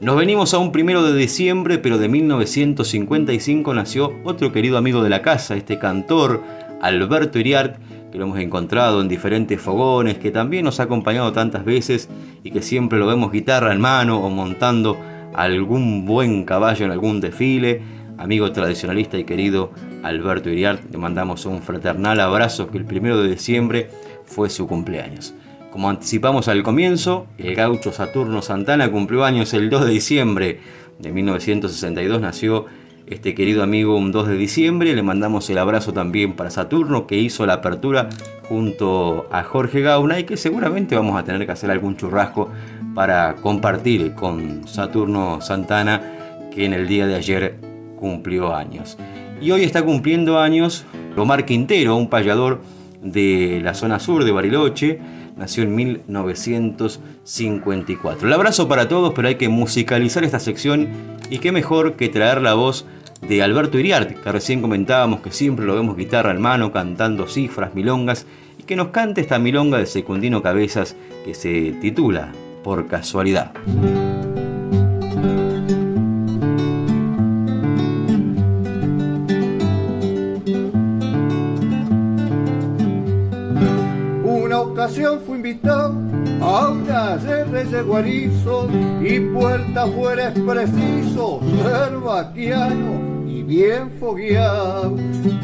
Nos 0.02 0.16
venimos 0.16 0.54
a 0.54 0.60
un 0.60 0.72
primero 0.72 1.04
de 1.04 1.18
diciembre, 1.18 1.78
pero 1.78 1.98
de 1.98 2.08
1955 2.08 3.74
nació 3.74 4.14
otro 4.24 4.52
querido 4.54 4.78
amigo 4.78 5.04
de 5.04 5.10
la 5.10 5.22
casa, 5.22 5.56
este 5.56 5.78
cantor, 5.78 6.42
Alberto 6.82 7.38
Iriart, 7.38 7.76
que 8.10 8.18
lo 8.18 8.26
hemos 8.26 8.40
encontrado 8.40 9.02
en 9.02 9.08
diferentes 9.08 9.62
fogones, 9.62 10.18
que 10.18 10.32
también 10.32 10.64
nos 10.64 10.80
ha 10.80 10.84
acompañado 10.84 11.34
tantas 11.34 11.66
veces 11.66 12.10
y 12.44 12.52
que 12.52 12.62
siempre 12.62 12.98
lo 12.98 13.08
vemos 13.08 13.32
guitarra 13.32 13.74
en 13.74 13.82
mano 13.82 14.20
o 14.20 14.30
montando 14.30 14.98
algún 15.34 16.06
buen 16.06 16.46
caballo 16.46 16.86
en 16.86 16.92
algún 16.92 17.22
desfile. 17.22 17.82
Amigo 18.18 18.52
tradicionalista 18.52 19.18
y 19.18 19.24
querido 19.24 19.72
Alberto 20.04 20.50
Iriart, 20.50 20.92
le 20.92 20.98
mandamos 20.98 21.46
un 21.46 21.62
fraternal 21.62 22.20
abrazo 22.20 22.70
que 22.70 22.78
el 22.78 22.86
primero 22.86 23.22
de 23.22 23.30
diciembre 23.30 23.90
fue 24.26 24.50
su 24.50 24.68
cumpleaños. 24.68 25.34
Como 25.72 25.90
anticipamos 25.90 26.48
al 26.48 26.64
comienzo, 26.64 27.28
el 27.38 27.56
gaucho 27.56 27.92
Saturno 27.92 28.42
Santana 28.42 28.92
cumplió 28.92 29.24
años 29.24 29.54
el 29.54 29.70
2 29.70 29.86
de 29.86 29.92
diciembre 29.92 30.60
de 31.00 31.12
1962, 31.12 32.20
nació 32.20 32.66
este 33.10 33.34
querido 33.34 33.64
amigo 33.64 33.98
un 33.98 34.12
2 34.12 34.28
de 34.28 34.36
diciembre. 34.36 34.94
Le 34.94 35.02
mandamos 35.02 35.50
el 35.50 35.58
abrazo 35.58 35.94
también 35.94 36.34
para 36.34 36.50
Saturno 36.50 37.08
que 37.08 37.18
hizo 37.18 37.46
la 37.46 37.54
apertura 37.54 38.10
junto 38.48 39.28
a 39.32 39.44
Jorge 39.44 39.82
Gauna 39.82 40.20
y 40.20 40.24
que 40.24 40.38
seguramente 40.38 40.96
vamos 40.96 41.20
a 41.20 41.24
tener 41.24 41.46
que 41.46 41.52
hacer 41.52 41.72
algún 41.72 41.98
churrasco 41.98 42.50
para 42.94 43.36
compartir 43.36 44.14
con 44.14 44.68
Saturno 44.68 45.42
Santana 45.42 46.02
que 46.52 46.66
en 46.66 46.74
el 46.74 46.88
día 46.88 47.08
de 47.08 47.16
ayer 47.16 47.58
cumplió 47.98 48.56
años. 48.56 48.98
Y 49.42 49.50
hoy 49.52 49.64
está 49.64 49.84
cumpliendo 49.84 50.40
años 50.40 50.86
Omar 51.16 51.46
Quintero, 51.46 51.96
un 51.96 52.10
payador 52.10 52.62
de 53.02 53.62
la 53.64 53.74
zona 53.74 54.00
sur 54.00 54.24
de 54.24 54.32
Bariloche, 54.32 55.00
nació 55.38 55.64
en 55.64 55.74
1954. 55.76 58.28
El 58.28 58.34
abrazo 58.34 58.68
para 58.68 58.88
todos, 58.88 59.14
pero 59.14 59.28
hay 59.28 59.36
que 59.36 59.50
musicalizar 59.50 60.24
esta 60.24 60.40
sección 60.40 60.88
y 61.30 61.38
qué 61.40 61.52
mejor 61.52 61.96
que 61.96 62.10
traer 62.10 62.42
la 62.42 62.56
voz 62.56 62.86
de 63.28 63.44
Alberto 63.44 63.78
Iriart, 63.80 64.22
que 64.22 64.32
recién 64.32 64.62
comentábamos 64.62 65.20
que 65.22 65.32
siempre 65.32 65.66
lo 65.66 65.74
vemos 65.76 65.98
guitarra 65.98 66.32
en 66.32 66.42
mano, 66.42 66.72
cantando 66.72 67.28
cifras, 67.28 67.76
milongas, 67.76 68.26
y 68.58 68.64
que 68.64 68.76
nos 68.76 68.90
cante 68.90 69.22
esta 69.22 69.40
milonga 69.40 69.78
de 69.78 69.86
Secundino 69.86 70.42
Cabezas 70.42 70.98
que 71.26 71.34
se 71.34 71.74
titula 71.82 72.34
Por 72.64 72.88
casualidad. 72.88 73.52
Una 84.24 84.62
ocasión 84.62 85.20
fui 85.26 85.38
invitado 85.38 85.96
a 86.42 86.70
una 86.70 87.18
de 87.18 87.82
guarizo 87.82 88.68
y 89.02 89.20
puerta 89.20 89.88
fuera 89.88 90.30
es 90.30 90.40
preciso 90.40 91.40
ser 91.64 91.98
vaquiano 91.98 93.10
bien 93.50 93.90
fogueado, 94.00 94.96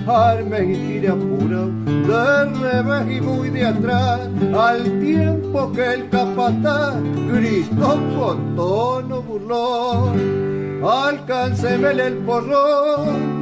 armes 0.06 0.78
y 0.78 1.00
tira 1.00 1.16
pura, 1.16 1.66
de 2.08 2.46
revés 2.46 3.18
y 3.18 3.22
muy 3.22 3.50
de 3.50 3.66
atrás, 3.66 4.22
al 4.58 5.00
tiempo 5.00 5.72
que 5.72 5.94
el 5.94 6.10
capataz 6.10 6.96
gritó 7.32 8.00
con 8.18 8.56
tono 8.56 9.22
burlón, 9.22 10.82
alcánceme 10.84 11.92
el 11.92 12.18
porrón. 12.18 13.36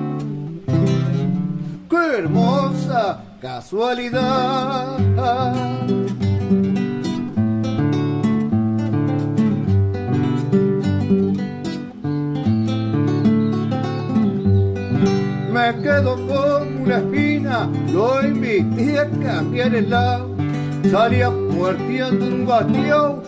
¡Qué 1.90 2.18
hermosa 2.20 3.22
casualidad! 3.42 4.98
me 15.54 15.82
quedo 15.82 16.16
con 16.28 16.82
una 16.82 16.98
espina, 16.98 17.23
lo 17.92 18.26
invité 18.26 19.00
a 19.00 19.10
cambiar 19.10 19.76
el 19.76 19.90
lado, 19.90 20.30
salía 20.90 21.30
puerteando 21.30 22.26
un 22.26 22.46
bateo, 22.46 23.22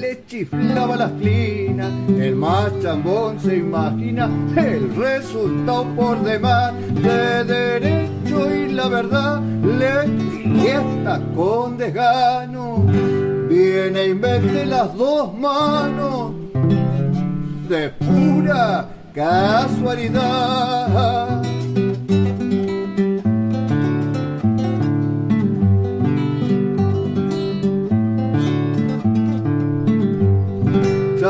le 0.00 0.24
chiflaba 0.26 0.96
las 0.96 1.12
clinas, 1.12 1.90
el 2.08 2.36
más 2.36 2.70
chambón 2.82 3.40
se 3.40 3.56
imagina 3.58 4.28
el 4.56 4.94
resultado 4.96 5.84
por 5.96 6.22
demás, 6.22 6.72
de 7.02 7.44
derecho 7.44 8.54
y 8.54 8.72
la 8.72 8.88
verdad, 8.88 9.40
le 9.40 10.66
está 10.66 11.20
con 11.34 11.76
desgano, 11.76 12.84
viene 13.48 14.08
y 14.08 14.14
mete 14.14 14.66
las 14.66 14.94
dos 14.96 15.36
manos, 15.38 16.32
de 17.68 17.90
pura 17.90 18.88
casualidad. 19.14 21.39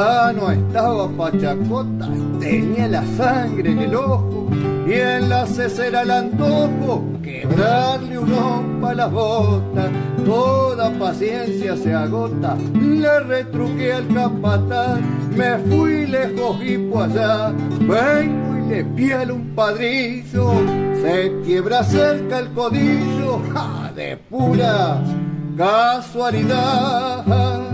Ya 0.01 0.33
no 0.33 0.51
estaba 0.51 1.09
pachacota, 1.11 2.09
tenía 2.41 2.89
la 2.89 3.05
sangre 3.19 3.71
en 3.71 3.81
el 3.81 3.95
ojo 3.95 4.49
y 4.87 4.95
en 4.95 5.29
la 5.29 5.47
cesera 5.47 6.01
el 6.01 6.11
antojo 6.11 7.05
quebrarle 7.23 8.19
un 8.19 8.33
ojo 8.33 8.87
a 8.87 8.95
las 8.95 9.13
botas. 9.13 9.91
Toda 10.25 10.91
paciencia 10.99 11.77
se 11.77 11.93
agota, 11.93 12.57
le 12.81 13.21
retruqué 13.21 13.93
al 13.93 14.09
capataz 14.09 15.01
me 15.37 15.59
fui 15.69 16.07
lejos 16.07 16.57
y 16.65 16.79
por 16.79 17.03
allá, 17.03 17.53
vengo 17.81 18.57
y 18.57 18.69
le 18.71 18.85
pielo 18.85 19.35
un 19.35 19.55
padrillo, 19.55 20.55
se 21.03 21.31
quiebra 21.45 21.85
cerca 21.85 22.39
el 22.39 22.49
codillo, 22.53 23.43
¡ja! 23.53 23.93
de 23.95 24.17
pura 24.17 25.03
casualidad. 25.59 27.70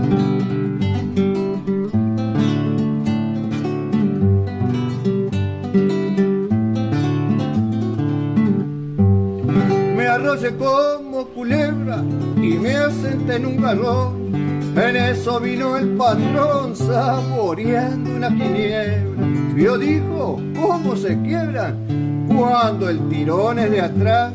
Arrolle 10.17 10.55
como 10.57 11.27
culebra 11.27 12.03
y 12.37 12.57
me 12.57 12.75
asenté 12.75 13.35
en 13.35 13.45
un 13.45 13.61
galón. 13.61 14.27
En 14.75 14.95
eso 14.95 15.39
vino 15.39 15.77
el 15.77 15.89
patrón 15.89 16.75
saboreando 16.75 18.15
una 18.15 18.31
ginebra. 18.31 19.27
Vio, 19.53 19.77
dijo, 19.77 20.39
cómo 20.59 20.95
se 20.95 21.19
quiebran 21.21 22.27
cuando 22.27 22.89
el 22.89 23.07
tirón 23.09 23.59
es 23.59 23.71
de 23.71 23.81
atrás. 23.81 24.33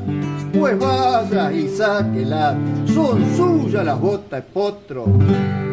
Pues 0.52 0.78
vaya 0.78 1.50
y 1.52 1.68
sáquela, 1.68 2.56
son 2.92 3.24
suyas 3.36 3.84
las 3.84 3.98
botas 3.98 4.42
de 4.42 4.42
potro. 4.42 5.06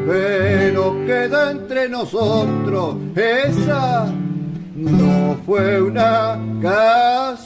Pero 0.08 1.06
queda 1.06 1.52
entre 1.52 1.90
nosotros 1.90 2.96
esa 3.16 4.08
no 4.80 5.38
fue 5.46 5.82
una 5.82 6.40
casualidad. 6.62 7.40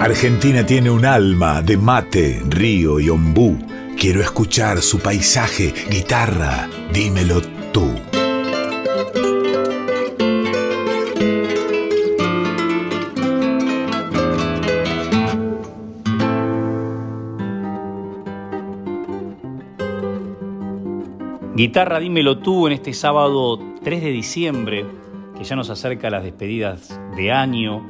Argentina 0.00 0.64
tiene 0.64 0.90
un 0.90 1.04
alma 1.04 1.62
de 1.62 1.76
mate, 1.76 2.42
río 2.48 3.00
y 3.00 3.08
ombú. 3.08 3.58
Quiero 3.98 4.20
escuchar 4.20 4.80
su 4.82 5.00
paisaje, 5.00 5.74
guitarra, 5.90 6.68
dímelo 6.92 7.40
tú. 7.72 7.90
Guitarra, 21.56 22.00
dímelo 22.00 22.36
tú 22.36 22.66
en 22.66 22.74
este 22.74 22.92
sábado 22.92 23.58
3 23.82 24.02
de 24.02 24.10
diciembre, 24.10 24.84
que 25.38 25.42
ya 25.42 25.56
nos 25.56 25.70
acerca 25.70 26.08
a 26.08 26.10
las 26.10 26.22
despedidas 26.22 27.00
de 27.16 27.32
año, 27.32 27.82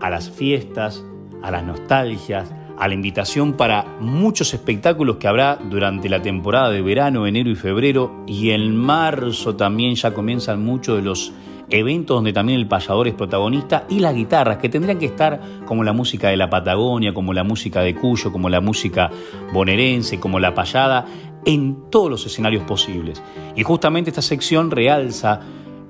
a 0.00 0.10
las 0.10 0.28
fiestas, 0.28 1.04
a 1.40 1.52
las 1.52 1.62
nostalgias, 1.62 2.52
a 2.76 2.88
la 2.88 2.94
invitación 2.94 3.52
para 3.52 3.84
muchos 4.00 4.54
espectáculos 4.54 5.18
que 5.18 5.28
habrá 5.28 5.54
durante 5.54 6.08
la 6.08 6.20
temporada 6.20 6.70
de 6.70 6.82
verano, 6.82 7.28
enero 7.28 7.48
y 7.48 7.54
febrero, 7.54 8.24
y 8.26 8.50
en 8.50 8.74
marzo 8.74 9.54
también 9.54 9.94
ya 9.94 10.12
comienzan 10.12 10.64
muchos 10.64 10.96
de 10.96 11.02
los 11.02 11.32
eventos 11.70 12.16
donde 12.16 12.32
también 12.32 12.58
el 12.58 12.68
payador 12.68 13.08
es 13.08 13.14
protagonista 13.14 13.84
y 13.88 14.00
las 14.00 14.14
guitarras 14.14 14.58
que 14.58 14.68
tendrían 14.68 14.98
que 14.98 15.06
estar 15.06 15.40
como 15.64 15.84
la 15.84 15.92
música 15.92 16.28
de 16.28 16.36
la 16.36 16.50
Patagonia, 16.50 17.12
como 17.12 17.32
la 17.32 17.44
música 17.44 17.80
de 17.80 17.94
Cuyo, 17.94 18.32
como 18.32 18.48
la 18.48 18.60
música 18.60 19.10
bonaerense, 19.52 20.20
como 20.20 20.38
la 20.38 20.54
payada, 20.54 21.06
en 21.44 21.90
todos 21.90 22.10
los 22.10 22.26
escenarios 22.26 22.64
posibles. 22.64 23.22
Y 23.54 23.62
justamente 23.62 24.10
esta 24.10 24.22
sección 24.22 24.70
realza 24.70 25.40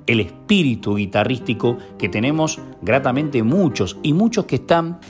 el 0.06 0.20
espíritu 0.20 0.96
guitarrístico 0.96 1.78
que 1.98 2.08
tenemos 2.08 2.60
gratamente 2.82 3.42
muchos 3.42 3.98
y 4.02 4.12
muchos 4.12 4.46
que 4.46 4.56
están 4.56 5.00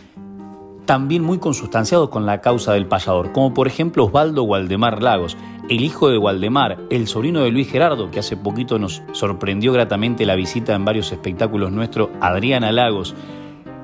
también 0.87 1.23
muy 1.23 1.39
consustanciados 1.39 2.09
con 2.09 2.25
la 2.25 2.41
causa 2.41 2.73
del 2.73 2.87
payador, 2.87 3.33
como 3.33 3.53
por 3.53 3.67
ejemplo 3.67 4.05
Osvaldo 4.05 4.45
Waldemar 4.45 5.03
Lagos, 5.03 5.37
el 5.69 5.83
hijo 5.83 6.09
de 6.09 6.17
Waldemar, 6.17 6.79
el 6.91 7.09
sobrino 7.09 7.41
de 7.41 7.51
Luis 7.51 7.69
Gerardo, 7.69 8.11
que 8.11 8.21
hace 8.21 8.37
poquito 8.37 8.79
nos 8.79 9.03
sorprendió 9.13 9.73
gratamente 9.73 10.25
la 10.25 10.37
visita 10.37 10.75
en 10.75 10.85
varios 10.85 11.11
espectáculos 11.11 11.73
nuestros, 11.73 12.09
Adriana 12.21 12.71
Lagos, 12.71 13.15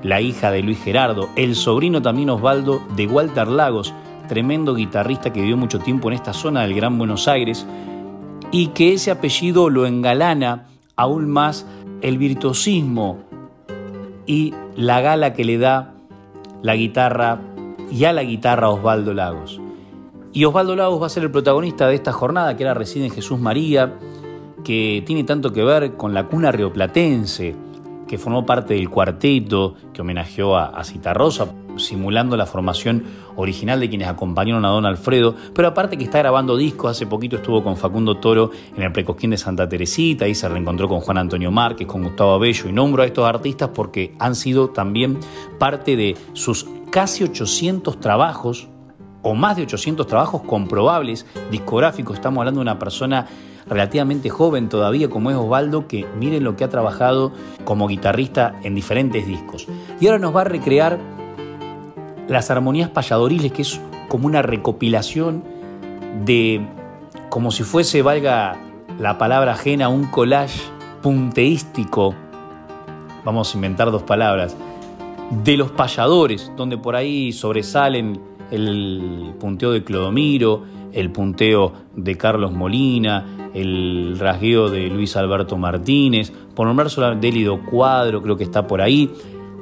la 0.01 0.21
hija 0.21 0.49
de 0.49 0.63
Luis 0.63 0.81
Gerardo, 0.81 1.29
el 1.35 1.55
sobrino 1.55 2.01
también 2.01 2.29
Osvaldo 2.29 2.81
de 2.95 3.05
Walter 3.05 3.49
Lagos, 3.49 3.93
tremendo 4.29 4.73
guitarrista 4.73 5.33
que 5.33 5.41
vivió 5.41 5.57
mucho 5.57 5.79
tiempo 5.79 6.07
en 6.09 6.15
esta 6.15 6.33
zona 6.33 6.61
del 6.61 6.73
Gran 6.73 6.97
Buenos 6.97 7.27
Aires, 7.27 7.67
y 8.51 8.67
que 8.67 8.93
ese 8.93 9.11
apellido 9.11 9.69
lo 9.69 9.85
engalana 9.85 10.67
aún 10.95 11.29
más 11.29 11.65
el 12.01 12.17
virtuosismo 12.17 13.23
y 14.25 14.53
la 14.75 15.01
gala 15.01 15.33
que 15.33 15.43
le 15.43 15.57
da 15.57 15.92
la 16.63 16.75
guitarra 16.75 17.39
y 17.91 18.05
a 18.05 18.13
la 18.13 18.23
guitarra 18.23 18.69
Osvaldo 18.69 19.13
Lagos. 19.13 19.61
Y 20.31 20.45
Osvaldo 20.45 20.75
Lagos 20.75 20.99
va 20.99 21.05
a 21.05 21.09
ser 21.09 21.23
el 21.23 21.29
protagonista 21.29 21.87
de 21.87 21.93
esta 21.93 22.11
jornada 22.11 22.57
que 22.57 22.63
era 22.63 22.73
Reside 22.73 23.05
en 23.05 23.11
Jesús 23.11 23.39
María, 23.39 23.99
que 24.63 25.03
tiene 25.05 25.23
tanto 25.23 25.53
que 25.53 25.63
ver 25.63 25.93
con 25.95 26.15
la 26.15 26.27
cuna 26.27 26.51
rioplatense, 26.51 27.55
que 28.07 28.17
formó 28.17 28.45
parte 28.45 28.73
del 28.73 28.89
cuarteto 28.89 29.75
que 29.93 30.01
homenajeó 30.01 30.55
a, 30.55 30.67
a 30.67 30.83
Citarrosa, 30.83 31.47
simulando 31.77 32.37
la 32.37 32.45
formación 32.45 33.03
original 33.35 33.79
de 33.79 33.89
quienes 33.89 34.07
acompañaron 34.07 34.65
a 34.65 34.69
Don 34.69 34.85
Alfredo, 34.85 35.35
pero 35.53 35.69
aparte 35.69 35.97
que 35.97 36.03
está 36.03 36.19
grabando 36.19 36.57
discos, 36.57 36.91
hace 36.91 37.07
poquito 37.07 37.37
estuvo 37.37 37.63
con 37.63 37.77
Facundo 37.77 38.17
Toro 38.17 38.51
en 38.75 38.83
el 38.83 38.91
Precosquín 38.91 39.31
de 39.31 39.37
Santa 39.37 39.67
Teresita, 39.67 40.27
y 40.27 40.35
se 40.35 40.47
reencontró 40.49 40.87
con 40.87 40.99
Juan 40.99 41.17
Antonio 41.17 41.51
Márquez, 41.51 41.87
con 41.87 42.03
Gustavo 42.03 42.33
Abello, 42.33 42.69
y 42.69 42.71
nombro 42.71 43.03
a 43.03 43.05
estos 43.05 43.25
artistas 43.27 43.69
porque 43.73 44.15
han 44.19 44.35
sido 44.35 44.69
también 44.69 45.19
parte 45.59 45.95
de 45.95 46.15
sus 46.33 46.67
casi 46.91 47.23
800 47.23 47.99
trabajos, 47.99 48.67
o 49.21 49.33
más 49.33 49.55
de 49.55 49.63
800 49.63 50.05
trabajos 50.05 50.41
comprobables, 50.41 51.25
discográficos, 51.49 52.15
estamos 52.15 52.39
hablando 52.39 52.59
de 52.59 52.63
una 52.63 52.77
persona 52.77 53.27
relativamente 53.67 54.29
joven 54.29 54.69
todavía 54.69 55.09
como 55.09 55.31
es 55.31 55.37
Osvaldo, 55.37 55.87
que 55.87 56.05
miren 56.17 56.43
lo 56.43 56.55
que 56.55 56.63
ha 56.63 56.69
trabajado 56.69 57.31
como 57.63 57.87
guitarrista 57.87 58.59
en 58.63 58.75
diferentes 58.75 59.25
discos. 59.25 59.67
Y 59.99 60.07
ahora 60.07 60.19
nos 60.19 60.35
va 60.35 60.41
a 60.41 60.45
recrear 60.45 60.99
las 62.27 62.49
armonías 62.51 62.89
payadoriles, 62.89 63.51
que 63.51 63.61
es 63.63 63.81
como 64.07 64.27
una 64.27 64.41
recopilación 64.41 65.43
de, 66.25 66.65
como 67.29 67.51
si 67.51 67.63
fuese, 67.63 68.01
valga 68.01 68.57
la 68.99 69.17
palabra 69.17 69.53
ajena, 69.53 69.89
un 69.89 70.05
collage 70.05 70.59
punteístico, 71.01 72.13
vamos 73.25 73.53
a 73.53 73.57
inventar 73.57 73.91
dos 73.91 74.03
palabras, 74.03 74.55
de 75.43 75.57
los 75.57 75.71
payadores, 75.71 76.51
donde 76.55 76.77
por 76.77 76.95
ahí 76.95 77.31
sobresalen 77.31 78.19
el 78.51 79.33
punteo 79.39 79.71
de 79.71 79.83
Clodomiro, 79.83 80.63
el 80.91 81.11
punteo 81.11 81.73
de 81.95 82.15
Carlos 82.17 82.51
Molina, 82.51 83.49
el 83.53 84.17
rasgueo 84.19 84.69
de 84.69 84.87
Luis 84.89 85.15
Alberto 85.15 85.57
Martínez, 85.57 86.31
por 86.55 86.67
nombrar 86.67 86.89
solo 86.89 87.15
Délido 87.15 87.61
Cuadro, 87.65 88.21
creo 88.21 88.37
que 88.37 88.43
está 88.43 88.67
por 88.67 88.81
ahí, 88.81 89.09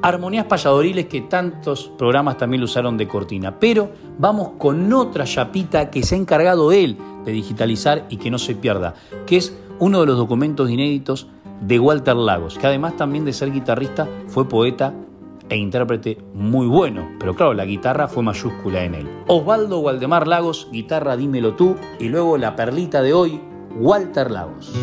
armonías 0.01 0.45
payadoriles 0.45 1.07
que 1.07 1.21
tantos 1.21 1.91
programas 1.97 2.37
también 2.37 2.61
lo 2.61 2.65
usaron 2.65 2.97
de 2.97 3.07
cortina. 3.07 3.59
Pero 3.59 3.91
vamos 4.17 4.51
con 4.57 4.91
otra 4.93 5.25
chapita 5.25 5.89
que 5.89 6.03
se 6.03 6.15
ha 6.15 6.17
encargado 6.17 6.71
él 6.71 6.97
de 7.25 7.31
digitalizar 7.31 8.05
y 8.09 8.17
que 8.17 8.31
no 8.31 8.37
se 8.37 8.55
pierda, 8.55 8.95
que 9.25 9.37
es 9.37 9.55
uno 9.79 10.01
de 10.01 10.07
los 10.07 10.17
documentos 10.17 10.69
inéditos 10.69 11.27
de 11.61 11.79
Walter 11.79 12.15
Lagos, 12.15 12.57
que 12.57 12.67
además 12.67 12.97
también 12.97 13.25
de 13.25 13.33
ser 13.33 13.51
guitarrista 13.51 14.07
fue 14.27 14.49
poeta 14.49 14.93
e 15.49 15.57
intérprete 15.57 16.17
muy 16.33 16.65
bueno, 16.65 17.09
pero 17.19 17.35
claro, 17.35 17.53
la 17.53 17.65
guitarra 17.65 18.07
fue 18.07 18.23
mayúscula 18.23 18.83
en 18.83 18.95
él. 18.95 19.09
Osvaldo 19.27 19.79
Waldemar 19.79 20.27
Lagos, 20.27 20.69
guitarra 20.71 21.17
Dímelo 21.17 21.55
tú, 21.55 21.75
y 21.99 22.07
luego 22.07 22.37
la 22.37 22.55
perlita 22.55 23.01
de 23.01 23.13
hoy, 23.13 23.39
Walter 23.75 24.31
Lagos. 24.31 24.73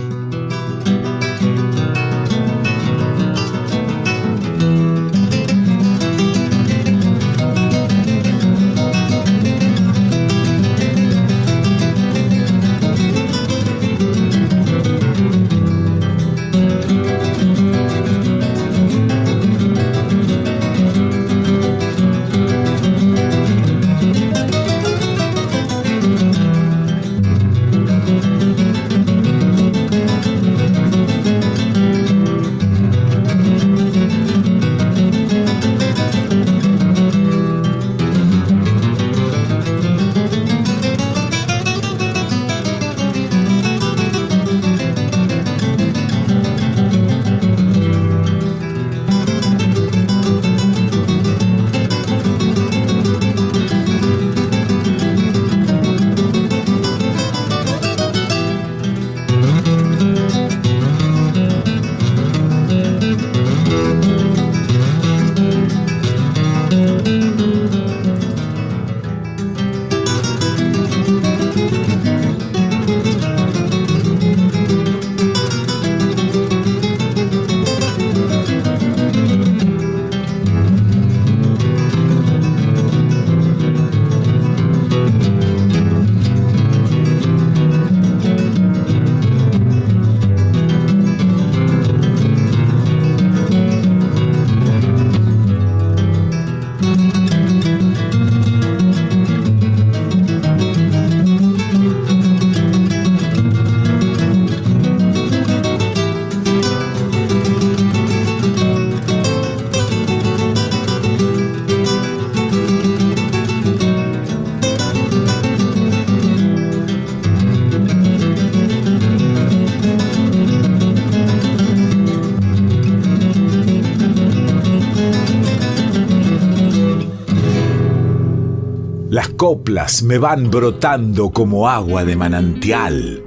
Coplas 129.38 130.02
me 130.02 130.18
van 130.18 130.50
brotando 130.50 131.30
como 131.30 131.68
agua 131.68 132.04
de 132.04 132.16
manantial. 132.16 133.22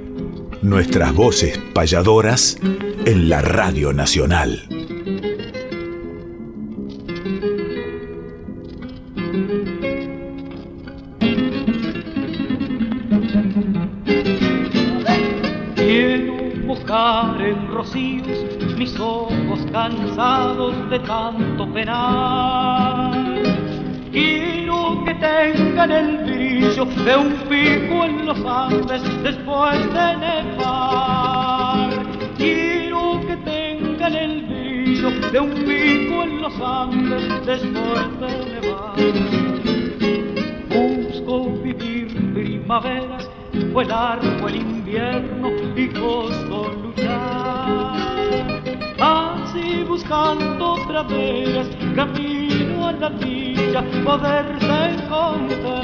Nuestras 0.61 1.15
voces 1.15 1.57
payadoras 1.73 2.57
en 3.05 3.29
la 3.29 3.41
Radio 3.41 3.93
Nacional. 3.93 4.70
Primaveras, 42.71 43.29
vuelar 43.73 44.19
o 44.41 44.47
el 44.47 44.55
invierno 44.55 45.49
y 45.75 45.87
gozo 45.87 46.71
luchar. 46.81 47.91
Así 48.97 49.83
buscando 49.83 50.77
praderas, 50.87 51.67
camino 51.95 52.87
a 52.87 52.93
la 52.93 53.09
dicha, 53.09 53.83
poderse 54.05 54.85
encontrar. 54.89 55.81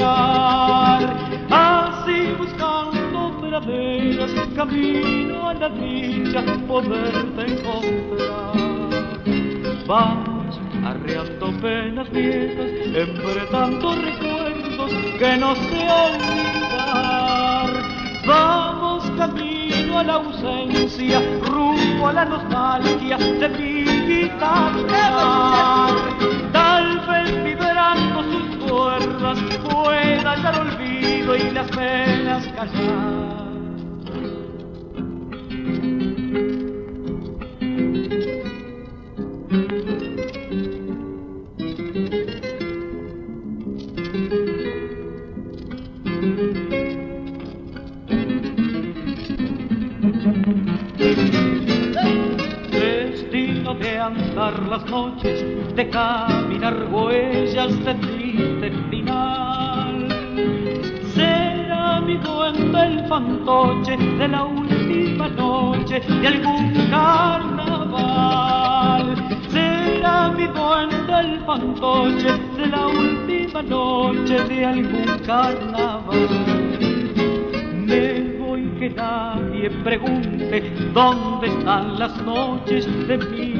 Así 1.49 2.33
buscando 2.37 3.37
praderas, 3.41 4.31
camino 4.55 5.49
a 5.49 5.53
la 5.55 5.69
dicha, 5.69 6.41
poderte 6.69 7.41
encontrar. 7.51 8.53
Vamos 9.85 10.57
arreando 10.85 11.51
penas 11.59 12.09
viejas, 12.11 12.71
embretando 12.95 13.93
recuerdos 13.95 14.91
que 15.19 15.37
no 15.37 15.55
sé 15.55 15.87
olvidar. 15.89 16.76
Vamos 18.27 19.09
camino 19.17 19.99
a 19.99 20.03
la 20.03 20.15
ausencia, 20.15 21.21
rumbo 21.45 22.09
a 22.09 22.13
la 22.13 22.25
nostalgia 22.25 23.17
de 23.17 23.47
mi 23.47 23.83
guitarra. 24.05 25.87
Tal 26.51 26.99
vez 27.07 27.43
vibrando 27.45 28.23
sus 28.23 28.69
cuerdas 28.69 29.39
pueda 29.63 30.31
hallar 30.31 30.59
olvido 30.59 31.37
y 31.37 31.51
las 31.51 31.69
penas 31.71 32.45
callar. 32.47 33.46
Las 54.51 54.85
noches, 54.89 55.43
de 55.75 55.89
caminar 55.89 56.87
huellas 56.89 57.83
de 57.83 57.93
triste 57.95 58.71
final. 58.89 60.07
Será 61.13 61.99
mi 62.01 62.17
duende 62.17 62.85
el 62.85 63.05
fantoche 63.07 63.97
de 63.97 64.27
la 64.27 64.43
última 64.45 65.27
noche 65.29 65.99
de 65.99 66.27
algún 66.27 66.73
carnaval. 66.89 68.25
Será 69.49 70.29
mi 70.29 70.47
duende 70.47 71.19
el 71.19 71.39
fantoche 71.41 72.31
de 72.57 72.67
la 72.67 72.87
última 72.87 73.61
noche 73.63 74.43
de 74.45 74.65
algún 74.65 75.19
carnaval. 75.25 76.29
Me 77.85 78.37
voy 78.39 78.63
que 78.79 78.89
nadie 78.91 79.69
pregunte 79.83 80.63
dónde 80.93 81.47
están 81.47 81.99
las 81.99 82.15
noches 82.23 82.85
de 83.07 83.17
mi 83.17 83.56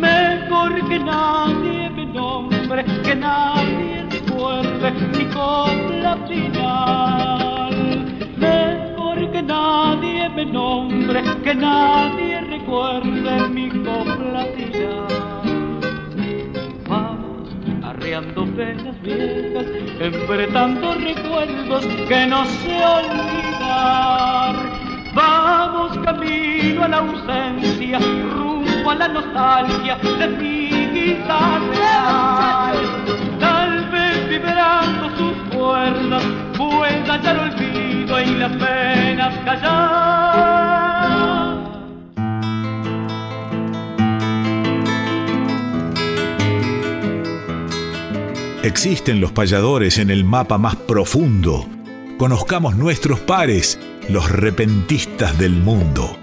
Mejor 0.00 0.88
que 0.88 0.98
nadie 1.00 1.90
me 1.90 2.06
nombre, 2.06 2.84
que 3.02 3.16
nadie 3.16 4.06
recuerde 4.10 4.92
mi 4.92 5.24
copla 5.24 6.16
final. 6.28 7.74
Mejor 8.36 9.32
que 9.32 9.42
nadie 9.42 10.28
me 10.28 10.44
nombre, 10.44 11.24
que 11.42 11.52
nadie 11.52 12.42
recuerde 12.42 13.48
mi 13.48 13.68
copla 13.70 14.46
final 14.54 15.34
vamos 16.88 17.48
arreando 17.82 18.46
penas 18.54 19.02
viejas, 19.02 19.66
embretando 19.98 20.94
recuerdos 20.94 21.84
que 22.08 22.26
no 22.26 22.44
sé 22.44 22.84
olvidar. 22.84 24.73
Vamos 25.14 25.96
camino 25.98 26.84
a 26.84 26.88
la 26.88 26.98
ausencia, 26.98 27.98
rumbo 28.36 28.90
a 28.90 28.94
la 28.96 29.08
nostalgia 29.08 29.96
de 29.96 30.28
mi 30.28 30.68
guitarra. 30.92 32.72
Tal 33.38 33.90
vez 33.90 34.28
vibrando 34.28 35.10
sus 35.16 35.36
cuerdas 35.56 36.24
pueda 36.56 37.14
hallar 37.14 37.38
olvido 37.38 38.20
y 38.20 38.26
las 38.34 38.52
penas 38.56 39.38
callar. 39.44 40.74
Existen 48.64 49.20
los 49.20 49.30
payadores 49.30 49.98
en 49.98 50.10
el 50.10 50.24
mapa 50.24 50.58
más 50.58 50.74
profundo. 50.74 51.73
Conozcamos 52.18 52.76
nuestros 52.76 53.18
pares, 53.18 53.76
los 54.08 54.30
repentistas 54.30 55.36
del 55.36 55.50
mundo. 55.50 56.16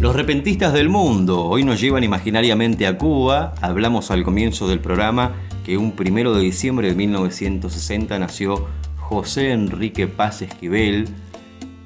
Los 0.00 0.14
repentistas 0.14 0.72
del 0.72 0.88
mundo 0.88 1.44
hoy 1.44 1.64
nos 1.64 1.80
llevan 1.80 2.04
imaginariamente 2.04 2.86
a 2.86 2.96
Cuba. 2.96 3.52
Hablamos 3.60 4.12
al 4.12 4.22
comienzo 4.22 4.68
del 4.68 4.78
programa 4.78 5.32
que 5.66 5.76
un 5.76 5.90
primero 5.90 6.32
de 6.34 6.42
diciembre 6.42 6.88
de 6.88 6.94
1960 6.94 8.16
nació 8.20 8.68
José 8.96 9.50
Enrique 9.50 10.06
Paz 10.06 10.40
Esquivel, 10.40 11.08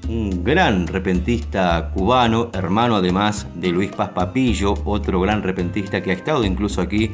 un 0.08 0.44
gran 0.44 0.86
repentista 0.86 1.90
cubano, 1.92 2.50
hermano 2.52 2.96
además 2.96 3.46
de 3.54 3.70
Luis 3.70 3.90
Paz 3.90 4.10
Papillo, 4.10 4.74
otro 4.84 5.20
gran 5.20 5.42
repentista 5.42 6.02
que 6.02 6.10
ha 6.10 6.14
estado 6.14 6.44
incluso 6.44 6.80
aquí 6.80 7.10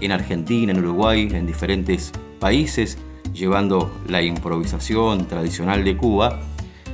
en 0.00 0.12
Argentina, 0.12 0.72
en 0.72 0.78
Uruguay, 0.78 1.28
en 1.32 1.46
diferentes 1.46 2.12
países, 2.40 2.98
llevando 3.32 3.92
la 4.08 4.22
improvisación 4.22 5.26
tradicional 5.26 5.84
de 5.84 5.96
Cuba. 5.96 6.40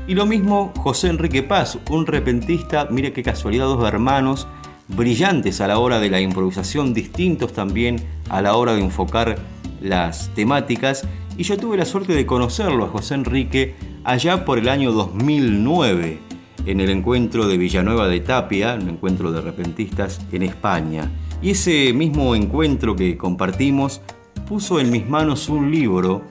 Y 0.06 0.14
lo 0.14 0.26
mismo 0.26 0.72
José 0.76 1.08
Enrique 1.08 1.42
Paz, 1.42 1.78
un 1.90 2.06
repentista, 2.06 2.86
mire 2.90 3.12
qué 3.12 3.22
casualidad, 3.22 3.66
dos 3.66 3.86
hermanos, 3.86 4.46
brillantes 4.88 5.60
a 5.60 5.68
la 5.68 5.78
hora 5.78 6.00
de 6.00 6.10
la 6.10 6.20
improvisación, 6.20 6.94
distintos 6.94 7.52
también 7.52 7.96
a 8.28 8.42
la 8.42 8.56
hora 8.56 8.74
de 8.74 8.80
enfocar 8.80 9.38
las 9.80 10.34
temáticas. 10.34 11.06
Y 11.36 11.44
yo 11.44 11.56
tuve 11.56 11.76
la 11.76 11.84
suerte 11.84 12.14
de 12.14 12.26
conocerlo 12.26 12.84
a 12.84 12.88
José 12.88 13.14
Enrique 13.14 13.74
allá 14.04 14.44
por 14.44 14.58
el 14.58 14.68
año 14.68 14.92
2009, 14.92 16.18
en 16.66 16.80
el 16.80 16.90
encuentro 16.90 17.46
de 17.46 17.56
Villanueva 17.56 18.08
de 18.08 18.20
Tapia, 18.20 18.78
un 18.80 18.88
encuentro 18.88 19.32
de 19.32 19.40
repentistas 19.40 20.20
en 20.32 20.42
España. 20.42 21.10
Y 21.40 21.50
ese 21.50 21.92
mismo 21.92 22.34
encuentro 22.34 22.96
que 22.96 23.16
compartimos 23.16 24.00
puso 24.48 24.80
en 24.80 24.90
mis 24.90 25.06
manos 25.08 25.48
un 25.48 25.70
libro 25.70 26.22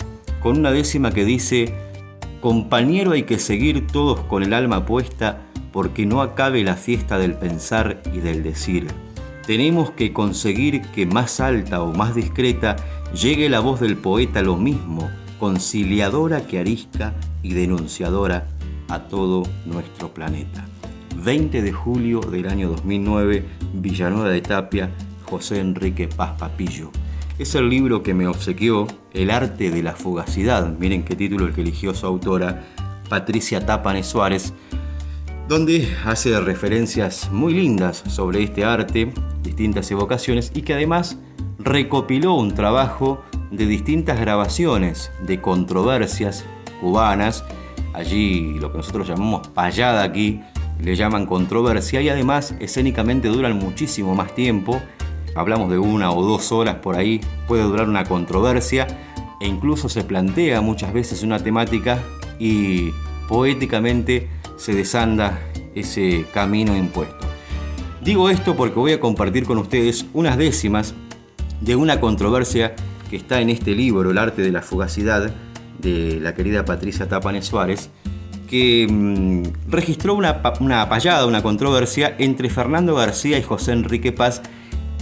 con 0.42 0.58
una 0.58 0.72
décima 0.72 1.12
que 1.12 1.24
dice, 1.24 1.74
Compañero 2.42 3.12
hay 3.12 3.24
que 3.24 3.40
seguir 3.40 3.88
todos 3.88 4.20
con 4.22 4.44
el 4.44 4.54
alma 4.54 4.86
puesta 4.86 5.42
porque 5.72 6.06
no 6.06 6.22
acabe 6.22 6.64
la 6.64 6.76
fiesta 6.76 7.18
del 7.18 7.34
pensar 7.34 8.02
y 8.14 8.20
del 8.20 8.44
decir. 8.44 8.88
Tenemos 9.46 9.92
que 9.92 10.14
conseguir 10.14 10.82
que 10.82 11.06
más 11.06 11.40
alta 11.40 11.82
o 11.82 11.94
más 11.94 12.16
discreta 12.16 12.76
llegue 13.14 13.50
la 13.50 13.60
voz 13.60 13.80
del 13.80 13.98
poeta 13.98 14.42
lo 14.42 14.58
mismo, 14.58 15.10
conciliadora 15.40 16.46
que 16.46 16.60
arisca 16.60 17.14
y 17.44 17.54
denunciadora 17.54 18.48
a 18.90 19.04
todo 19.04 19.44
nuestro 19.66 20.14
planeta. 20.14 20.66
20 21.16 21.62
de 21.62 21.72
julio 21.72 22.20
del 22.22 22.48
año 22.48 22.70
2009, 22.70 23.46
Villanueva 23.74 24.30
de 24.30 24.42
Tapia, 24.42 24.92
José 25.30 25.60
Enrique 25.60 26.08
Paz 26.08 26.38
Papillo. 26.38 26.92
es 27.40 27.54
el 27.56 27.70
libro 27.70 28.02
que 28.02 28.14
me 28.14 28.28
obsequió 28.28 28.88
El 29.14 29.30
arte 29.30 29.70
de 29.70 29.84
la 29.84 29.94
fugacidad. 29.94 30.78
Miren 30.80 31.04
qué 31.04 31.16
título 31.16 31.46
el 31.46 31.54
que 31.54 31.62
eligió 31.62 31.94
su 31.94 32.06
autora, 32.06 32.64
Patricia 33.10 33.66
Tapane 33.66 34.04
Suárez, 34.04 34.54
donde 35.48 35.88
hace 36.06 36.40
referencias 36.40 37.32
muy 37.32 37.54
lindas 37.54 38.04
sobre 38.08 38.44
este 38.44 38.66
arte, 38.66 39.14
distintas 39.44 39.90
evocaciones 39.92 40.52
y 40.54 40.62
que 40.62 40.74
además 40.74 41.18
recopiló 41.60 42.34
un 42.36 42.54
trabajo 42.54 43.24
de 43.52 43.66
distintas 43.66 44.20
grabaciones 44.20 45.12
de 45.26 45.42
controversias 45.42 46.46
cubanas. 46.82 47.44
Allí 47.94 48.54
lo 48.60 48.72
que 48.72 48.78
nosotros 48.78 49.08
llamamos 49.08 49.48
payada 49.50 50.04
aquí, 50.04 50.42
le 50.80 50.96
llaman 50.96 51.26
controversia 51.26 52.02
y 52.02 52.10
además 52.10 52.54
escénicamente 52.60 53.30
duran 53.30 53.58
muchísimo 53.58 54.14
más 54.16 54.34
tiempo. 54.36 54.80
Hablamos 55.36 55.70
de 55.70 55.80
una 55.80 56.12
o 56.12 56.24
dos 56.24 56.52
horas 56.52 56.76
por 56.76 56.96
ahí, 56.96 57.22
puede 57.48 57.64
durar 57.64 57.88
una 57.88 58.04
controversia 58.04 58.88
e 59.40 59.48
incluso 59.48 59.90
se 59.90 60.04
plantea 60.04 60.62
muchas 60.62 60.94
veces 60.94 61.24
una 61.24 61.40
temática 61.40 62.00
y 62.40 62.92
poéticamente 63.28 64.30
se 64.58 64.74
desanda 64.74 65.40
ese 65.76 66.26
camino 66.34 66.76
impuesto. 66.76 67.26
Digo 68.02 68.30
esto 68.30 68.56
porque 68.56 68.80
voy 68.80 68.94
a 68.94 69.00
compartir 69.00 69.46
con 69.46 69.58
ustedes 69.58 70.06
unas 70.14 70.38
décimas 70.38 70.96
de 71.62 71.76
una 71.76 72.00
controversia 72.00 72.76
que 73.10 73.16
está 73.16 73.42
en 73.42 73.50
este 73.50 73.76
libro, 73.76 74.12
El 74.12 74.18
arte 74.18 74.42
de 74.42 74.52
la 74.52 74.62
fugacidad, 74.62 75.32
de 75.80 76.20
la 76.22 76.34
querida 76.34 76.66
Patricia 76.66 77.08
Tapane 77.08 77.42
Suárez, 77.42 77.90
que 78.48 78.88
mm, 78.90 79.70
registró 79.72 80.16
una, 80.16 80.42
una 80.60 80.88
payada, 80.90 81.26
una 81.26 81.44
controversia 81.44 82.16
entre 82.18 82.50
Fernando 82.50 82.96
García 82.96 83.38
y 83.38 83.44
José 83.44 83.74
Enrique 83.74 84.12
Paz, 84.12 84.42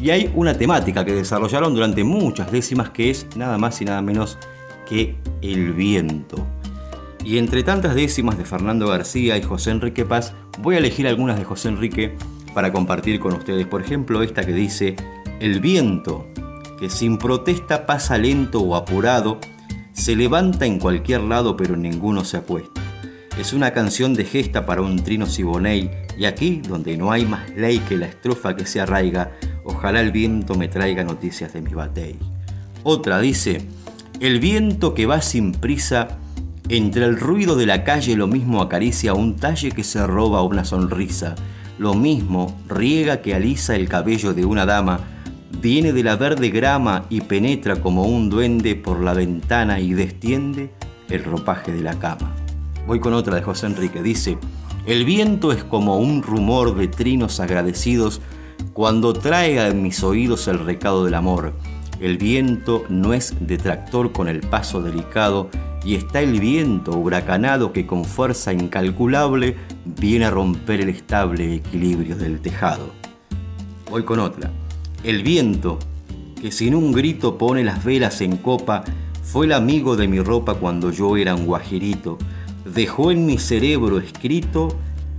y 0.02 0.10
hay 0.10 0.32
una 0.36 0.58
temática 0.58 1.06
que 1.06 1.14
desarrollaron 1.14 1.74
durante 1.74 2.04
muchas 2.04 2.52
décimas 2.52 2.90
que 2.90 3.10
es 3.10 3.28
nada 3.36 3.58
más 3.58 3.82
y 3.82 3.86
nada 3.86 4.02
menos 4.02 4.38
que 4.88 5.16
el 5.42 5.74
viento. 5.74 6.46
Y 7.24 7.38
entre 7.40 7.64
tantas 7.64 7.96
décimas 7.96 8.38
de 8.38 8.46
Fernando 8.46 8.88
García 8.88 9.38
y 9.38 9.42
José 9.42 9.72
Enrique 9.72 10.06
Paz, 10.06 10.34
voy 10.60 10.76
a 10.76 10.78
elegir 10.78 11.08
algunas 11.08 11.38
de 11.40 11.44
José 11.44 11.70
Enrique 11.70 12.16
para 12.54 12.72
compartir 12.72 13.20
con 13.20 13.34
ustedes. 13.34 13.66
Por 13.66 13.82
ejemplo, 13.82 14.22
esta 14.22 14.46
que 14.46 14.54
dice, 14.54 14.96
el 15.40 15.60
viento, 15.60 16.28
que 16.80 16.90
sin 16.90 17.18
protesta 17.18 17.86
pasa 17.86 18.18
lento 18.18 18.62
o 18.62 18.76
apurado, 18.76 19.40
se 19.94 20.16
levanta 20.16 20.66
en 20.66 20.80
cualquier 20.80 21.22
lado 21.22 21.56
pero 21.56 21.76
ninguno 21.76 22.26
se 22.26 22.38
acuesta. 22.38 22.82
Es 23.40 23.54
una 23.54 23.72
canción 23.72 24.14
de 24.14 24.26
gesta 24.26 24.66
para 24.66 24.82
un 24.82 25.04
trino 25.04 25.26
siboney 25.26 25.92
y 26.18 26.26
aquí, 26.26 26.62
donde 26.68 26.96
no 26.98 27.12
hay 27.12 27.26
más 27.26 27.50
ley 27.56 27.80
que 27.80 27.98
la 27.98 28.06
estrofa 28.06 28.56
que 28.56 28.66
se 28.66 28.80
arraiga, 28.80 29.32
ojalá 29.64 30.00
el 30.00 30.12
viento 30.12 30.56
me 30.56 30.70
traiga 30.70 31.04
noticias 31.04 31.54
de 31.54 31.62
mi 31.62 31.74
batey. 31.74 32.18
Otra 32.84 33.20
dice, 33.20 33.68
el 34.20 34.40
viento 34.40 34.94
que 34.94 35.06
va 35.06 35.22
sin 35.22 35.52
prisa 35.52 36.20
entre 36.70 37.06
el 37.06 37.20
ruido 37.20 37.56
de 37.56 37.66
la 37.66 37.84
calle 37.84 38.16
lo 38.16 38.28
mismo 38.28 38.62
acaricia 38.62 39.14
un 39.14 39.36
talle 39.36 39.72
que 39.72 39.84
se 39.84 40.06
roba 40.08 40.42
una 40.42 40.66
sonrisa, 40.66 41.36
lo 41.78 41.94
mismo 41.94 42.58
riega 42.68 43.22
que 43.22 43.36
alisa 43.36 43.76
el 43.76 43.90
cabello 43.90 44.34
de 44.34 44.46
una 44.46 44.66
dama, 44.66 45.15
viene 45.52 45.94
de 45.94 46.04
la 46.04 46.16
verde 46.16 46.50
grama 46.50 47.06
y 47.10 47.22
penetra 47.22 47.82
como 47.82 48.04
un 48.04 48.30
duende 48.30 48.76
por 48.76 49.02
la 49.02 49.14
ventana 49.14 49.80
y 49.80 49.94
destiende 49.94 50.72
el 51.10 51.24
ropaje 51.24 51.72
de 51.72 51.82
la 51.82 51.98
cama. 52.00 52.36
Voy 52.88 53.00
con 53.00 53.14
otra 53.14 53.36
de 53.36 53.42
José 53.42 53.68
Enrique, 53.68 54.02
dice, 54.02 54.38
el 54.86 55.06
viento 55.06 55.52
es 55.52 55.64
como 55.64 55.98
un 55.98 56.22
rumor 56.22 56.76
de 56.76 56.88
trinos 56.88 57.40
agradecidos 57.40 58.22
cuando 58.74 59.14
traiga 59.14 59.68
en 59.68 59.82
mis 59.82 60.04
oídos 60.04 60.48
el 60.48 60.60
recado 60.60 61.06
del 61.06 61.16
amor. 61.16 61.54
El 62.00 62.18
viento 62.18 62.84
no 62.90 63.14
es 63.14 63.34
detractor 63.40 64.12
con 64.12 64.28
el 64.28 64.42
paso 64.42 64.82
delicado 64.82 65.50
y 65.84 65.96
está 65.96 66.22
el 66.22 66.40
viento 66.40 66.92
huracanado 66.98 67.72
que 67.72 67.86
con 67.86 68.06
fuerza 68.06 68.54
incalculable 68.54 69.56
viene 69.86 70.26
a 70.26 70.32
romper 70.32 70.82
el 70.82 70.90
estable 70.90 71.56
equilibrio 71.56 72.16
del 72.16 72.42
tejado. 72.42 72.90
Voy 73.90 74.04
con 74.04 74.20
otra. 74.20 74.52
El 75.06 75.22
viento, 75.22 75.78
que 76.42 76.52
sin 76.52 76.74
un 76.74 76.92
grito 76.92 77.38
pone 77.38 77.64
las 77.64 77.84
velas 77.84 78.22
en 78.22 78.38
copa, 78.38 78.84
fue 79.22 79.46
el 79.46 79.52
amigo 79.52 79.96
de 79.96 80.08
mi 80.08 80.20
ropa 80.20 80.56
cuando 80.56 80.90
yo 80.90 81.16
era 81.16 81.36
un 81.36 81.46
guajirito. 81.46 82.18
Dejó 82.66 83.12
en 83.12 83.28
mi 83.28 83.38
cerebro 83.38 84.00
escrito 84.00 84.76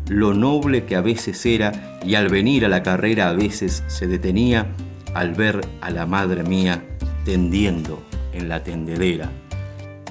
lo 0.09 0.35
noble 0.35 0.87
que 0.87 0.97
a 0.97 1.03
veces 1.03 1.47
era 1.47 2.01
y 2.05 2.17
al 2.17 2.29
venir 2.31 2.65
a 2.65 2.69
la 2.69 2.83
carrera 2.83 3.29
a 3.29 3.33
veces 3.33 3.85
se 3.87 4.09
detenía 4.09 4.75
al 5.15 5.35
ver 5.35 5.61
a 5.81 5.91
la 5.93 6.05
madre 6.05 6.43
mía 6.43 6.85
tendiendo 7.25 8.03
en 8.33 8.49
la 8.49 8.65
tendedera. 8.65 9.31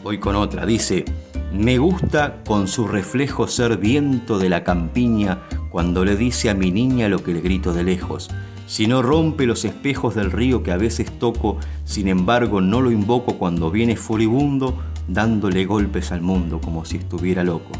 Voy 0.04 0.20
con 0.20 0.38
otra. 0.38 0.66
Dice, 0.66 1.04
me 1.52 1.80
gusta 1.80 2.42
con 2.48 2.70
su 2.70 2.88
reflejo 2.88 3.46
ser 3.50 3.76
viento 3.76 4.40
de 4.40 4.48
la 4.48 4.64
campiña 4.64 5.42
cuando 5.70 6.06
le 6.06 6.16
dice 6.16 6.50
a 6.50 6.54
mi 6.54 6.72
niña 6.72 7.10
lo 7.10 7.22
que 7.22 7.34
le 7.34 7.42
grito 7.42 7.74
de 7.74 7.84
lejos. 7.84 8.30
Si 8.68 8.88
no 8.88 9.04
rompe 9.04 9.46
los 9.46 9.64
espejos 9.64 10.16
del 10.16 10.32
río 10.32 10.64
que 10.64 10.72
a 10.72 10.78
veces 10.78 11.20
toco, 11.20 11.58
sin 11.84 12.08
embargo 12.08 12.62
no 12.62 12.82
lo 12.82 12.92
invoco 12.92 13.38
cuando 13.38 13.70
viene 13.70 13.96
furibundo, 13.96 14.78
dándole 15.08 15.66
golpes 15.66 16.12
al 16.12 16.22
mundo 16.22 16.60
como 16.60 16.84
si 16.84 16.98
estuviera 16.98 17.44
loco. 17.44 17.72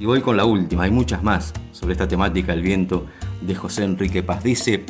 Y 0.00 0.06
voy 0.06 0.22
con 0.22 0.36
la 0.36 0.46
última, 0.46 0.84
hay 0.84 0.90
muchas 0.90 1.22
más 1.22 1.52
sobre 1.72 1.92
esta 1.92 2.08
temática 2.08 2.52
del 2.52 2.62
viento 2.62 3.06
de 3.42 3.54
José 3.54 3.84
Enrique 3.84 4.22
Paz. 4.22 4.42
Dice, 4.42 4.84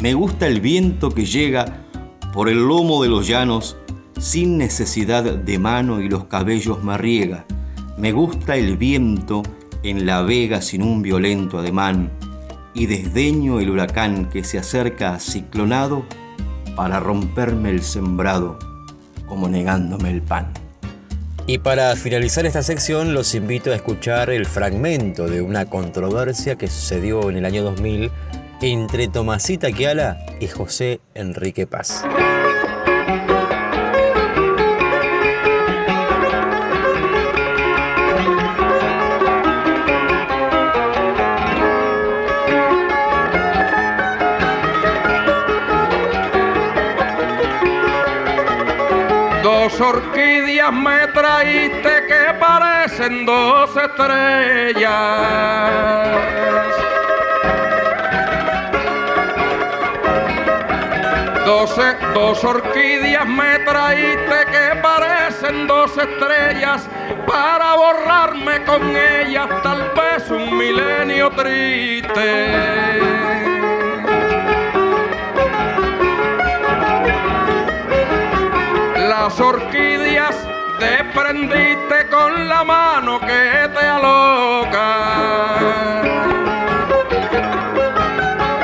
me 0.00 0.14
gusta 0.14 0.46
el 0.46 0.60
viento 0.60 1.10
que 1.10 1.26
llega 1.26 1.84
por 2.32 2.48
el 2.48 2.66
lomo 2.66 3.02
de 3.02 3.10
los 3.10 3.26
llanos 3.28 3.76
sin 4.18 4.56
necesidad 4.56 5.24
de 5.24 5.58
mano 5.58 6.00
y 6.00 6.08
los 6.08 6.24
cabellos 6.24 6.82
me 6.82 6.96
riega. 6.96 7.44
Me 7.98 8.12
gusta 8.12 8.56
el 8.56 8.78
viento 8.78 9.42
en 9.82 10.06
la 10.06 10.22
vega 10.22 10.62
sin 10.62 10.82
un 10.82 11.02
violento 11.02 11.58
ademán 11.58 12.10
y 12.74 12.86
desdeño 12.86 13.60
el 13.60 13.70
huracán 13.70 14.28
que 14.28 14.44
se 14.44 14.58
acerca 14.58 15.18
ciclonado 15.18 16.04
para 16.76 17.00
romperme 17.00 17.70
el 17.70 17.82
sembrado 17.82 18.58
como 19.26 19.48
negándome 19.48 20.10
el 20.10 20.22
pan. 20.22 20.52
Y 21.46 21.58
para 21.58 21.96
finalizar 21.96 22.46
esta 22.46 22.62
sección 22.62 23.12
los 23.14 23.34
invito 23.34 23.72
a 23.72 23.74
escuchar 23.74 24.30
el 24.30 24.46
fragmento 24.46 25.26
de 25.26 25.42
una 25.42 25.66
controversia 25.66 26.56
que 26.56 26.68
sucedió 26.68 27.28
en 27.28 27.38
el 27.38 27.44
año 27.44 27.62
2000 27.62 28.10
entre 28.62 29.08
Tomasita 29.08 29.72
Kiala 29.72 30.18
y 30.38 30.46
José 30.46 31.00
Enrique 31.14 31.66
Paz. 31.66 32.04
Orquídeas 49.60 50.72
me 50.72 51.06
traíste 51.08 52.06
que 52.08 52.34
parecen 52.38 53.26
dos 53.26 53.70
estrellas. 53.76 54.88
Doce, 61.44 61.96
dos 62.14 62.42
orquídeas 62.42 63.26
me 63.26 63.58
traíste 63.58 64.46
que 64.50 64.80
parecen 64.80 65.66
dos 65.66 65.90
estrellas 65.98 66.88
para 67.26 67.74
borrarme 67.76 68.64
con 68.64 68.96
ellas 68.96 69.48
tal 69.62 69.92
vez 69.94 70.30
un 70.30 70.56
milenio 70.56 71.30
triste. 71.32 73.29
Las 79.22 79.38
orquídeas 79.38 80.34
te 80.78 81.04
prendiste 81.14 82.06
con 82.10 82.48
la 82.48 82.64
mano 82.64 83.20
que 83.20 83.68
te 83.74 83.86
aloca. 83.86 84.86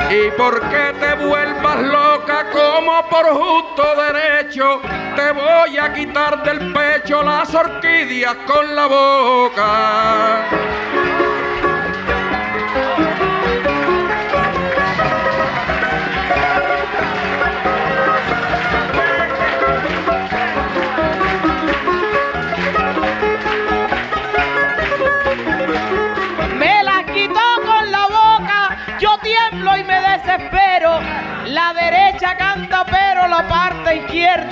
Y 0.09 0.31
porque 0.35 0.95
te 0.99 1.13
vuelvas 1.27 1.79
loca 1.83 2.49
como 2.51 3.07
por 3.07 3.25
justo 3.39 3.83
derecho, 4.01 4.81
te 5.15 5.31
voy 5.31 5.77
a 5.77 5.93
quitar 5.93 6.41
del 6.41 6.73
pecho 6.73 7.21
las 7.21 7.53
orquídeas 7.53 8.35
con 8.47 8.75
la 8.75 8.87
boca. 8.87 10.47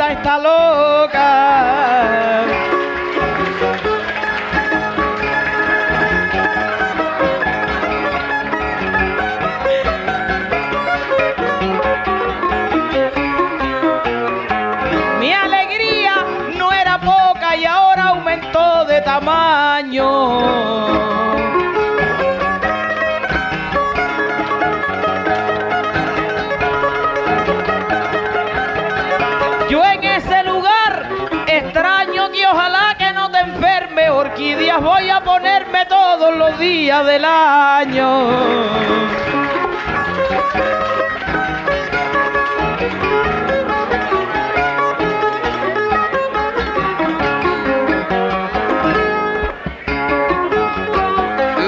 Está 0.03 0.37
loca. 0.37 1.21
Días 36.85 37.05
del 37.07 37.25
año. 37.25 38.29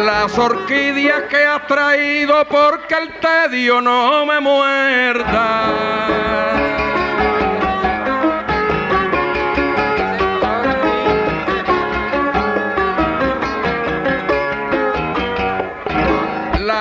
Las 0.05 0.37
orquídeas 0.37 1.23
que 1.23 1.45
has 1.45 1.65
traído 1.65 2.47
porque 2.47 2.93
el 2.93 3.09
tedio 3.19 3.81
no 3.81 4.23
me 4.27 4.39
muerda. 4.39 6.66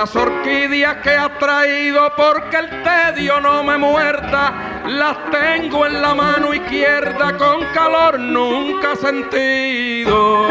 Las 0.07 0.15
orquídeas 0.15 0.99
que 0.99 1.11
has 1.11 1.37
traído 1.37 2.13
porque 2.17 2.59
el 2.59 2.69
tedio 2.85 3.41
no 3.41 3.65
me 3.65 3.77
muerda, 3.77 4.85
las 4.87 5.33
tengo 5.33 5.85
en 5.85 6.01
la 6.01 6.15
mano 6.15 6.55
izquierda 6.55 7.37
con 7.37 7.65
calor 7.75 8.21
nunca 8.21 8.95
sentido. 8.95 10.47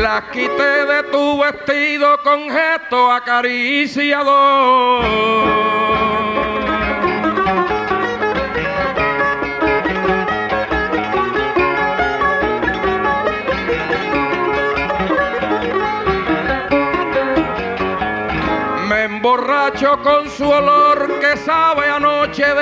Las 0.00 0.24
quité 0.32 0.84
de 0.84 1.04
tu 1.12 1.38
vestido 1.38 2.18
con 2.24 2.50
gesto 2.50 3.12
acariciador. 3.12 5.51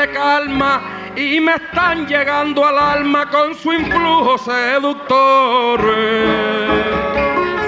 De 0.01 0.11
calma 0.13 1.13
y 1.15 1.41
me 1.41 1.57
están 1.57 2.07
llegando 2.07 2.65
al 2.65 2.79
alma 2.79 3.29
con 3.29 3.55
su 3.55 3.71
influjo 3.71 4.39
seductor. 4.39 5.81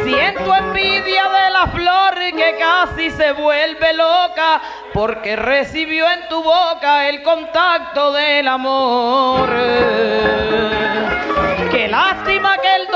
Siento 0.03 0.55
envidia 0.55 1.25
de 1.29 1.51
la 1.51 1.67
flor 1.67 2.13
que 2.35 2.57
casi 2.59 3.11
se 3.11 3.33
vuelve 3.33 3.93
loca 3.93 4.63
porque 4.95 5.37
recibió 5.37 6.11
en 6.11 6.27
tu 6.29 6.43
boca 6.43 7.09
el 7.09 7.23
contacto 7.23 8.13
del 8.13 8.49
amor. 8.49 9.51
Qué 11.71 11.89
lástima 11.89 12.57
que 12.59 12.75
el 12.77 12.87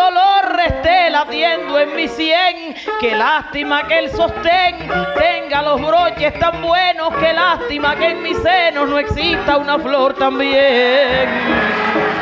esté 0.87 1.11
latiendo 1.11 1.81
en 1.81 1.97
mi 1.97 2.07
sien. 2.07 2.75
Qué 3.01 3.17
lástima 3.17 3.87
que 3.89 3.99
el 3.99 4.11
sostén 4.11 4.89
tenga 5.17 5.63
los 5.63 5.81
broches 5.81 6.39
tan 6.39 6.63
buenos. 6.63 7.15
Qué 7.17 7.33
lástima 7.33 7.97
que 7.97 8.07
en 8.07 8.23
mis 8.23 8.39
senos 8.39 8.89
no 8.89 8.99
exista 8.99 9.57
una 9.57 9.79
flor 9.79 10.15
también. 10.15 12.16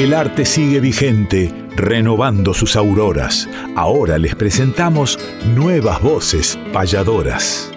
El 0.00 0.14
arte 0.14 0.46
sigue 0.46 0.80
vigente, 0.80 1.52
renovando 1.76 2.54
sus 2.54 2.74
auroras. 2.74 3.46
Ahora 3.76 4.16
les 4.16 4.34
presentamos 4.34 5.18
nuevas 5.54 6.00
voces 6.00 6.58
payadoras. 6.72 7.70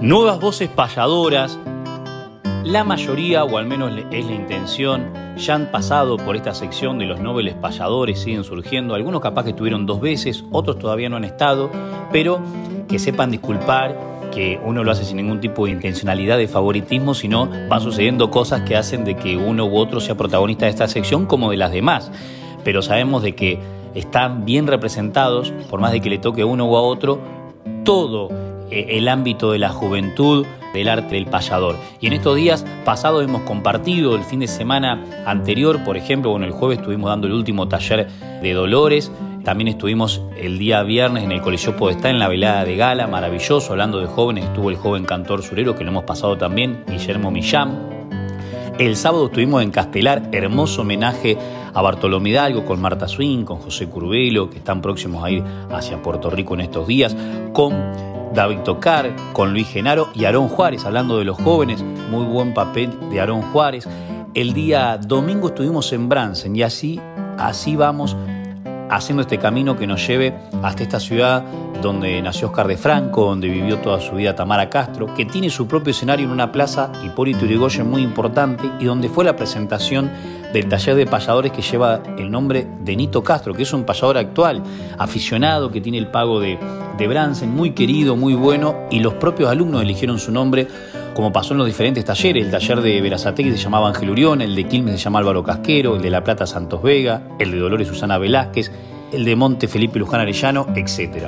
Nuevas 0.00 0.38
voces 0.38 0.68
payadoras, 0.68 1.58
la 2.62 2.84
mayoría, 2.84 3.44
o 3.44 3.56
al 3.56 3.64
menos 3.64 3.90
es 4.10 4.26
la 4.26 4.32
intención, 4.32 5.19
ya 5.40 5.54
han 5.54 5.70
pasado 5.70 6.16
por 6.18 6.36
esta 6.36 6.54
sección 6.54 6.98
de 6.98 7.06
los 7.06 7.20
nobles 7.20 7.54
payadores, 7.54 8.20
siguen 8.20 8.44
surgiendo, 8.44 8.94
algunos 8.94 9.20
capaz 9.20 9.44
que 9.44 9.50
estuvieron 9.50 9.86
dos 9.86 10.00
veces, 10.00 10.44
otros 10.52 10.78
todavía 10.78 11.08
no 11.08 11.16
han 11.16 11.24
estado, 11.24 11.70
pero 12.12 12.40
que 12.88 12.98
sepan 12.98 13.30
disculpar 13.30 13.96
que 14.30 14.60
uno 14.64 14.84
lo 14.84 14.92
hace 14.92 15.04
sin 15.04 15.16
ningún 15.16 15.40
tipo 15.40 15.64
de 15.64 15.72
intencionalidad 15.72 16.38
de 16.38 16.46
favoritismo, 16.46 17.14
sino 17.14 17.48
van 17.68 17.80
sucediendo 17.80 18.30
cosas 18.30 18.62
que 18.62 18.76
hacen 18.76 19.04
de 19.04 19.16
que 19.16 19.36
uno 19.36 19.64
u 19.64 19.76
otro 19.76 20.00
sea 20.00 20.16
protagonista 20.16 20.66
de 20.66 20.70
esta 20.70 20.88
sección 20.88 21.26
como 21.26 21.50
de 21.50 21.56
las 21.56 21.72
demás. 21.72 22.12
Pero 22.62 22.82
sabemos 22.82 23.22
de 23.22 23.34
que 23.34 23.58
están 23.94 24.44
bien 24.44 24.66
representados, 24.66 25.52
por 25.68 25.80
más 25.80 25.92
de 25.92 26.00
que 26.00 26.10
le 26.10 26.18
toque 26.18 26.44
uno 26.44 26.66
u 26.66 26.76
a 26.76 26.82
otro, 26.82 27.18
todo 27.84 28.28
eh, 28.70 28.98
el 28.98 29.08
ámbito 29.08 29.52
de 29.52 29.58
la 29.58 29.70
juventud, 29.70 30.46
del 30.72 30.88
arte 30.88 31.14
del 31.14 31.26
payador. 31.26 31.76
Y 32.00 32.06
en 32.06 32.12
estos 32.12 32.36
días 32.36 32.64
pasados 32.84 33.24
hemos 33.24 33.42
compartido 33.42 34.14
el 34.14 34.24
fin 34.24 34.40
de 34.40 34.48
semana 34.48 35.04
anterior, 35.26 35.82
por 35.84 35.96
ejemplo, 35.96 36.30
bueno, 36.30 36.46
el 36.46 36.52
jueves 36.52 36.78
estuvimos 36.78 37.10
dando 37.10 37.26
el 37.26 37.32
último 37.32 37.68
taller 37.68 38.08
de 38.42 38.52
Dolores, 38.52 39.10
también 39.44 39.68
estuvimos 39.68 40.22
el 40.36 40.58
día 40.58 40.82
viernes 40.82 41.24
en 41.24 41.32
el 41.32 41.40
Colegio 41.40 41.76
Podestá 41.76 42.10
en 42.10 42.18
la 42.18 42.28
velada 42.28 42.64
de 42.64 42.76
gala, 42.76 43.06
maravilloso, 43.06 43.72
hablando 43.72 43.98
de 43.98 44.06
jóvenes, 44.06 44.44
estuvo 44.44 44.68
el 44.70 44.76
joven 44.76 45.04
cantor 45.04 45.42
surero 45.42 45.74
que 45.74 45.84
lo 45.84 45.90
hemos 45.90 46.04
pasado 46.04 46.36
también, 46.36 46.84
Guillermo 46.86 47.30
Millán. 47.30 47.90
El 48.78 48.96
sábado 48.96 49.26
estuvimos 49.26 49.62
en 49.62 49.70
Castelar, 49.70 50.28
hermoso 50.32 50.82
homenaje 50.82 51.36
a 51.74 51.82
Bartolomé 51.82 52.30
Hidalgo 52.30 52.64
con 52.64 52.80
Marta 52.80 53.08
Swing, 53.08 53.44
con 53.44 53.58
José 53.58 53.88
Curbelo, 53.88 54.50
que 54.50 54.58
están 54.58 54.80
próximos 54.80 55.22
a 55.24 55.30
ir 55.30 55.44
hacia 55.70 56.02
Puerto 56.02 56.30
Rico 56.30 56.54
en 56.54 56.62
estos 56.62 56.86
días, 56.86 57.16
con 57.52 57.74
David 58.34 58.58
Tocar, 58.60 59.14
con 59.32 59.52
Luis 59.52 59.68
Genaro 59.68 60.10
y 60.14 60.24
Aarón 60.24 60.48
Juárez, 60.48 60.84
hablando 60.84 61.18
de 61.18 61.24
los 61.24 61.36
jóvenes, 61.36 61.82
muy 62.10 62.24
buen 62.24 62.54
papel 62.54 62.90
de 63.10 63.20
Aarón 63.20 63.42
Juárez. 63.42 63.88
El 64.34 64.52
día 64.52 64.98
domingo 64.98 65.48
estuvimos 65.48 65.92
en 65.92 66.08
Bransen 66.08 66.54
y 66.54 66.62
así, 66.62 67.00
así 67.38 67.74
vamos 67.74 68.16
haciendo 68.90 69.22
este 69.22 69.38
camino 69.38 69.76
que 69.76 69.86
nos 69.86 70.06
lleve 70.06 70.34
hasta 70.62 70.82
esta 70.82 71.00
ciudad 71.00 71.44
donde 71.80 72.20
nació 72.20 72.48
Oscar 72.48 72.66
de 72.66 72.76
Franco, 72.76 73.24
donde 73.24 73.48
vivió 73.48 73.78
toda 73.78 74.00
su 74.00 74.16
vida 74.16 74.34
Tamara 74.34 74.68
Castro, 74.68 75.14
que 75.14 75.24
tiene 75.24 75.48
su 75.48 75.66
propio 75.66 75.92
escenario 75.92 76.26
en 76.26 76.32
una 76.32 76.52
plaza 76.52 76.92
Hipólito 77.04 77.46
Yrigoyen 77.46 77.88
muy 77.88 78.02
importante 78.02 78.70
y 78.78 78.84
donde 78.84 79.08
fue 79.08 79.24
la 79.24 79.36
presentación 79.36 80.10
del 80.52 80.68
taller 80.68 80.94
de 80.96 81.06
payadores 81.06 81.52
que 81.52 81.62
lleva 81.62 82.02
el 82.18 82.30
nombre 82.30 82.66
de 82.80 82.96
Nito 82.96 83.22
Castro, 83.22 83.54
que 83.54 83.62
es 83.62 83.72
un 83.72 83.84
payador 83.84 84.18
actual, 84.18 84.62
aficionado, 84.98 85.70
que 85.70 85.80
tiene 85.80 85.98
el 85.98 86.08
pago 86.08 86.40
de, 86.40 86.58
de 86.98 87.08
Bransen, 87.08 87.50
muy 87.50 87.72
querido, 87.72 88.16
muy 88.16 88.34
bueno, 88.34 88.74
y 88.90 89.00
los 89.00 89.14
propios 89.14 89.50
alumnos 89.50 89.82
eligieron 89.82 90.18
su 90.18 90.32
nombre 90.32 90.66
como 91.14 91.32
pasó 91.32 91.54
en 91.54 91.58
los 91.58 91.66
diferentes 91.66 92.04
talleres, 92.04 92.44
el 92.44 92.50
taller 92.50 92.80
de 92.80 93.00
Verazategui 93.00 93.50
se 93.50 93.56
llamaba 93.56 93.88
Ángel 93.88 94.10
Urión, 94.10 94.40
el 94.40 94.54
de 94.54 94.64
Quilmes 94.64 94.94
se 94.94 95.04
llama 95.04 95.18
Álvaro 95.18 95.42
Casquero, 95.42 95.96
el 95.96 96.02
de 96.02 96.10
La 96.10 96.22
Plata 96.22 96.46
Santos 96.46 96.82
Vega, 96.82 97.22
el 97.38 97.50
de 97.50 97.58
Dolores 97.58 97.88
Susana 97.88 98.16
Velázquez, 98.16 98.70
el 99.12 99.24
de 99.24 99.36
Monte 99.36 99.68
Felipe 99.68 99.98
Luján 99.98 100.20
Arellano, 100.20 100.68
etc. 100.74 101.26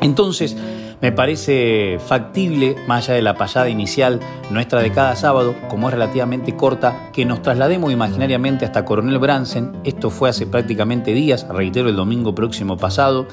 Entonces, 0.00 0.56
Me 1.02 1.12
parece 1.12 1.98
factible, 1.98 2.74
más 2.86 3.04
allá 3.04 3.16
de 3.16 3.22
la 3.22 3.34
payada 3.34 3.68
inicial 3.68 4.20
nuestra 4.50 4.80
de 4.80 4.92
cada 4.92 5.14
sábado, 5.14 5.54
como 5.68 5.88
es 5.88 5.94
relativamente 5.94 6.56
corta, 6.56 7.10
que 7.12 7.26
nos 7.26 7.42
traslademos 7.42 7.92
imaginariamente 7.92 8.64
hasta 8.64 8.84
Coronel 8.84 9.18
Bransen. 9.18 9.72
Esto 9.84 10.08
fue 10.08 10.30
hace 10.30 10.46
prácticamente 10.46 11.12
días, 11.12 11.46
reitero, 11.48 11.90
el 11.90 11.96
domingo 11.96 12.34
próximo 12.34 12.76
pasado 12.78 13.26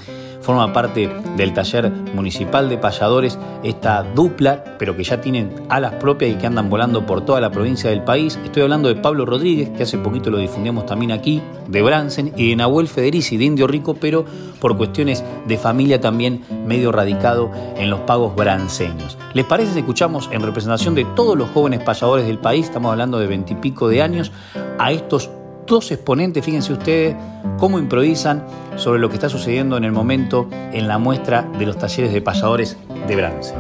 forma 0.44 0.72
parte 0.74 1.10
del 1.38 1.54
taller 1.54 1.90
municipal 2.14 2.70
de 2.70 2.78
payadores, 2.78 3.40
esta 3.64 4.04
dupla, 4.04 4.64
pero 4.78 4.96
que 4.96 5.04
ya 5.04 5.22
tienen 5.22 5.54
alas 5.70 5.94
propias 5.94 6.32
y 6.32 6.36
que 6.36 6.46
andan 6.46 6.70
volando 6.70 7.06
por 7.06 7.22
toda 7.22 7.40
la 7.40 7.50
provincia 7.50 7.90
del 7.90 8.04
país. 8.04 8.38
Estoy 8.44 8.64
hablando 8.64 8.90
de 8.90 8.96
Pablo 8.96 9.26
Rodríguez, 9.26 9.70
que 9.70 9.84
hace 9.84 9.98
poquito 9.98 10.30
lo 10.30 10.38
difundimos 10.38 10.86
también 10.86 11.12
aquí, 11.12 11.42
de 11.68 11.82
Bransen, 11.82 12.34
y 12.36 12.50
de 12.50 12.56
Nahuel 12.58 12.88
Federici, 12.88 13.38
de 13.38 13.46
Indio 13.46 13.68
Rico, 13.68 13.96
pero 13.96 14.26
por 14.60 14.78
cuestiones 14.78 15.24
de 15.48 15.58
familia 15.58 16.02
también 16.02 16.44
medio 16.66 16.92
radicado 16.92 17.50
en 17.78 17.90
los 17.90 18.02
pagos 18.02 18.36
branceños. 18.36 19.18
¿Les 19.34 19.46
parece 19.46 19.74
si 19.74 19.80
escuchamos 19.80 20.30
en 20.32 20.42
representación 20.42 20.94
de 20.94 21.06
todos 21.16 21.38
los 21.38 21.50
jóvenes 21.50 21.82
payadores 21.84 22.28
del 22.28 22.38
país, 22.38 22.66
estamos 22.66 22.92
hablando 22.92 23.18
de 23.18 23.28
veintipico 23.28 23.88
de 23.88 24.02
años, 24.02 24.32
a 24.78 24.92
estos 24.92 25.30
dos 25.66 25.92
exponentes, 25.92 26.44
fíjense 26.44 26.74
ustedes 26.74 27.16
cómo 27.58 27.80
improvisan 27.80 28.46
sobre 28.76 29.00
lo 29.00 29.10
que 29.10 29.16
está 29.16 29.30
sucediendo 29.30 29.78
en 29.78 29.84
el 29.84 29.92
momento 29.92 30.48
en 30.52 30.88
la 30.88 30.98
muestra 30.98 31.44
de 31.58 31.66
los 31.66 31.78
talleres 31.78 32.14
de 32.14 32.22
payadores 32.22 32.78
de 33.08 33.16
Brance. 33.16 33.54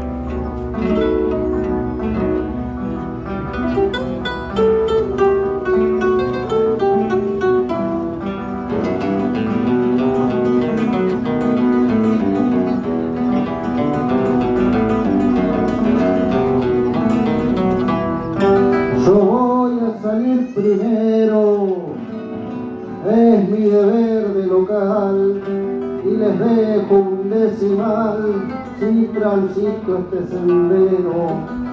Decimal 27.43 28.43
si 28.79 29.05
transito 29.13 29.97
este 29.97 30.27
sendero. 30.27 31.13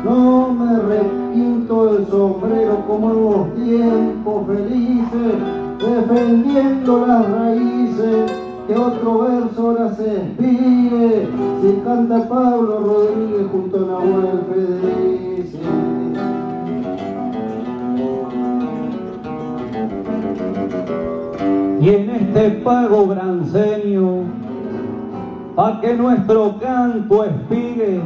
No 0.04 0.52
me 0.52 0.78
requinto 0.80 1.96
el 1.96 2.06
sombrero 2.06 2.84
como 2.86 3.10
en 3.10 3.20
los 3.22 3.54
tiempos 3.54 4.46
felices, 4.46 5.34
defendiendo 5.78 7.06
las 7.06 7.30
raíces 7.30 8.32
que 8.66 8.76
otro 8.76 9.18
verso 9.18 9.70
ahora 9.70 9.94
se 9.94 10.16
expire 10.16 11.28
si 11.60 11.80
canta 11.84 12.28
Pablo 12.28 12.80
Rodríguez 12.80 13.46
junto 13.50 13.76
a 13.76 13.80
Nahuel 13.80 14.40
Federici. 14.48 15.58
y 21.80 21.88
en 21.88 22.10
este 22.10 22.50
pago 22.62 23.06
branceño, 23.06 24.24
pa' 25.54 25.80
que 25.80 25.94
nuestro 25.94 26.54
canto 26.60 27.24
espigue, 27.24 28.00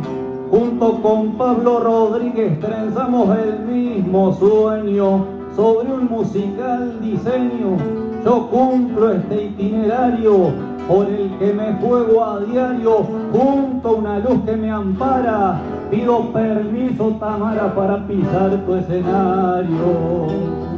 junto 0.50 1.02
con 1.02 1.32
Pablo 1.32 1.80
Rodríguez 1.80 2.60
trenzamos 2.60 3.36
el 3.38 3.66
mismo 3.66 4.32
sueño 4.34 5.26
sobre 5.56 5.92
un 5.92 6.06
musical 6.06 7.00
diseño. 7.00 7.76
Yo 8.24 8.48
cumplo 8.48 9.12
este 9.12 9.44
itinerario 9.44 10.52
por 10.88 11.06
el 11.06 11.30
que 11.38 11.52
me 11.52 11.72
juego 11.74 12.24
a 12.24 12.40
diario, 12.40 13.06
junto 13.32 13.88
a 13.88 13.92
una 13.92 14.18
luz 14.18 14.40
que 14.44 14.56
me 14.56 14.70
ampara. 14.70 15.60
Pido 15.90 16.32
permiso, 16.32 17.16
Tamara, 17.20 17.74
para 17.74 18.06
pisar 18.06 18.50
tu 18.66 18.74
escenario. 18.74 20.73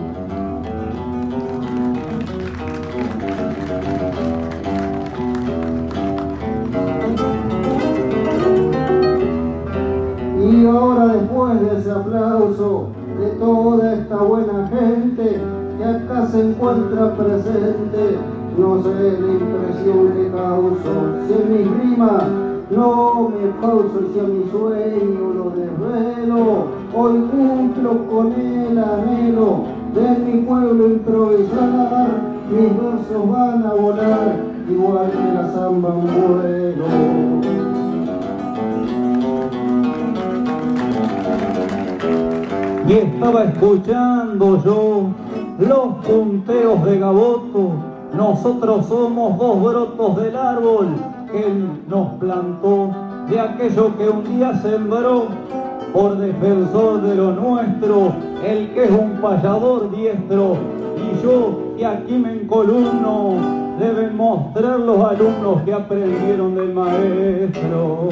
Aplauso 11.97 12.89
de 13.19 13.29
toda 13.39 13.95
esta 13.95 14.17
buena 14.17 14.69
gente 14.69 15.41
que 15.79 15.85
acá 15.85 16.27
se 16.27 16.41
encuentra 16.41 17.15
presente, 17.15 18.19
no 18.59 18.83
sé 18.83 19.19
la 19.21 19.33
impresión 19.33 20.13
que 20.17 20.31
causo, 20.31 20.93
si 21.27 21.33
en 21.33 21.53
mis 21.53 21.83
rimas 21.83 22.25
no 22.71 23.29
me 23.29 23.49
pauso 23.61 24.01
y 24.03 24.13
si 24.13 24.21
a 24.21 24.23
mi 24.25 24.51
sueño 24.51 25.35
lo 25.35 25.51
desvelo, 25.51 26.67
hoy 26.95 27.21
cumplo 27.31 28.07
con 28.09 28.33
el 28.33 28.79
anhelo 28.79 29.65
de 29.95 30.19
mi 30.25 30.41
pueblo 30.43 30.87
improvisar, 30.89 32.09
mis 32.51 32.77
versos 32.77 33.31
van 33.31 33.65
a 33.65 33.75
volar 33.75 34.37
igual 34.69 35.11
que 35.11 35.35
la 35.35 35.53
samba 35.53 35.91
vuelo. 35.91 37.86
Estaba 42.99 43.45
escuchando 43.45 44.63
yo 44.65 45.03
los 45.59 46.07
punteos 46.07 46.85
de 46.85 46.99
Gaboto. 46.99 47.73
Nosotros 48.15 48.87
somos 48.87 49.39
dos 49.39 49.63
brotos 49.63 50.17
del 50.17 50.37
árbol 50.37 50.87
que 51.31 51.47
él 51.47 51.83
nos 51.89 52.15
plantó, 52.15 52.91
de 53.29 53.41
aquello 53.41 53.97
que 53.99 54.09
un 54.09 54.25
día 54.25 54.55
sembró 54.63 55.25
por 55.93 56.17
defensor 56.17 57.03
de 57.03 57.15
lo 57.17 57.33
nuestro, 57.33 58.13
el 58.45 58.71
que 58.73 58.85
es 58.85 58.91
un 58.91 59.19
payador 59.21 59.95
diestro. 59.95 60.57
Y 60.97 61.23
yo 61.23 61.75
que 61.77 61.85
aquí 61.85 62.15
me 62.15 62.33
encolumno, 62.33 63.35
deben 63.79 64.17
mostrar 64.17 64.81
los 64.81 65.05
alumnos 65.05 65.63
que 65.63 65.75
aprendieron 65.75 66.55
del 66.55 66.73
maestro. 66.73 68.09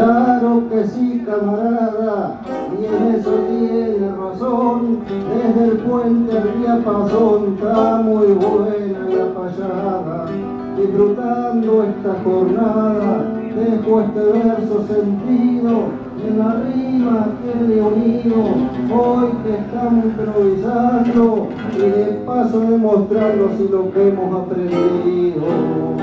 Claro 0.00 0.62
que 0.70 0.82
sí, 0.84 1.22
camarada, 1.26 2.40
y 2.72 2.86
en 2.86 3.14
eso 3.16 3.32
tiene 3.50 4.10
razón. 4.16 5.00
Desde 5.06 5.72
el 5.72 5.76
puente 5.76 6.38
al 6.38 6.58
diapasón 6.58 7.54
está 7.54 8.00
muy 8.02 8.28
buena 8.28 8.98
la 9.10 9.34
payada. 9.34 10.26
Disfrutando 10.74 11.84
esta 11.84 12.16
jornada, 12.24 13.26
dejo 13.54 14.00
este 14.00 14.20
verso 14.20 14.86
sentido 14.88 15.70
en 16.26 16.38
la 16.38 16.54
rima 16.62 17.28
que 17.42 17.64
le 17.66 17.82
unido. 17.82 18.36
Hoy 18.90 19.28
que 19.44 19.52
estamos 19.58 20.04
improvisando 20.06 21.48
y 21.76 21.78
de 21.78 22.22
paso 22.24 22.60
demostrando 22.60 23.50
si 23.58 23.68
lo 23.68 23.92
que 23.92 24.08
hemos 24.08 24.46
aprendido. 24.46 25.99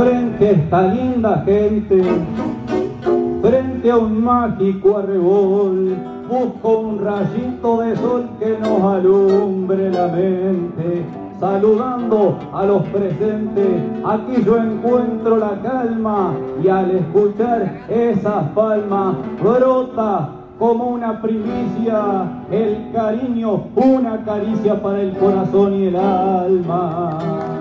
Y 0.00 0.08
enfrente 0.08 0.46
a 0.46 0.50
esta 0.52 0.82
linda 0.82 1.42
gente, 1.44 2.02
frente 3.42 3.90
a 3.90 3.96
un 3.98 4.24
mágico 4.24 4.98
arrebol, 4.98 5.96
busco 6.28 6.78
un 6.78 7.04
rayito 7.04 7.80
de 7.80 7.96
sol 7.96 8.28
que 8.38 8.56
nos 8.58 8.82
alumbre 8.82 9.90
la 9.90 10.08
mente. 10.08 11.04
Saludando 11.38 12.38
a 12.52 12.66
los 12.66 12.82
presentes, 12.88 13.82
aquí 14.04 14.42
yo 14.44 14.58
encuentro 14.58 15.38
la 15.38 15.60
calma 15.62 16.34
y 16.62 16.68
al 16.68 16.90
escuchar 16.90 17.80
esas 17.88 18.44
palmas 18.50 19.16
brota 19.42 20.30
como 20.58 20.88
una 20.88 21.20
primicia 21.22 22.42
el 22.50 22.92
cariño, 22.92 23.64
una 23.74 24.22
caricia 24.24 24.80
para 24.82 25.00
el 25.00 25.16
corazón 25.16 25.74
y 25.74 25.86
el 25.86 25.96
alma. 25.96 27.59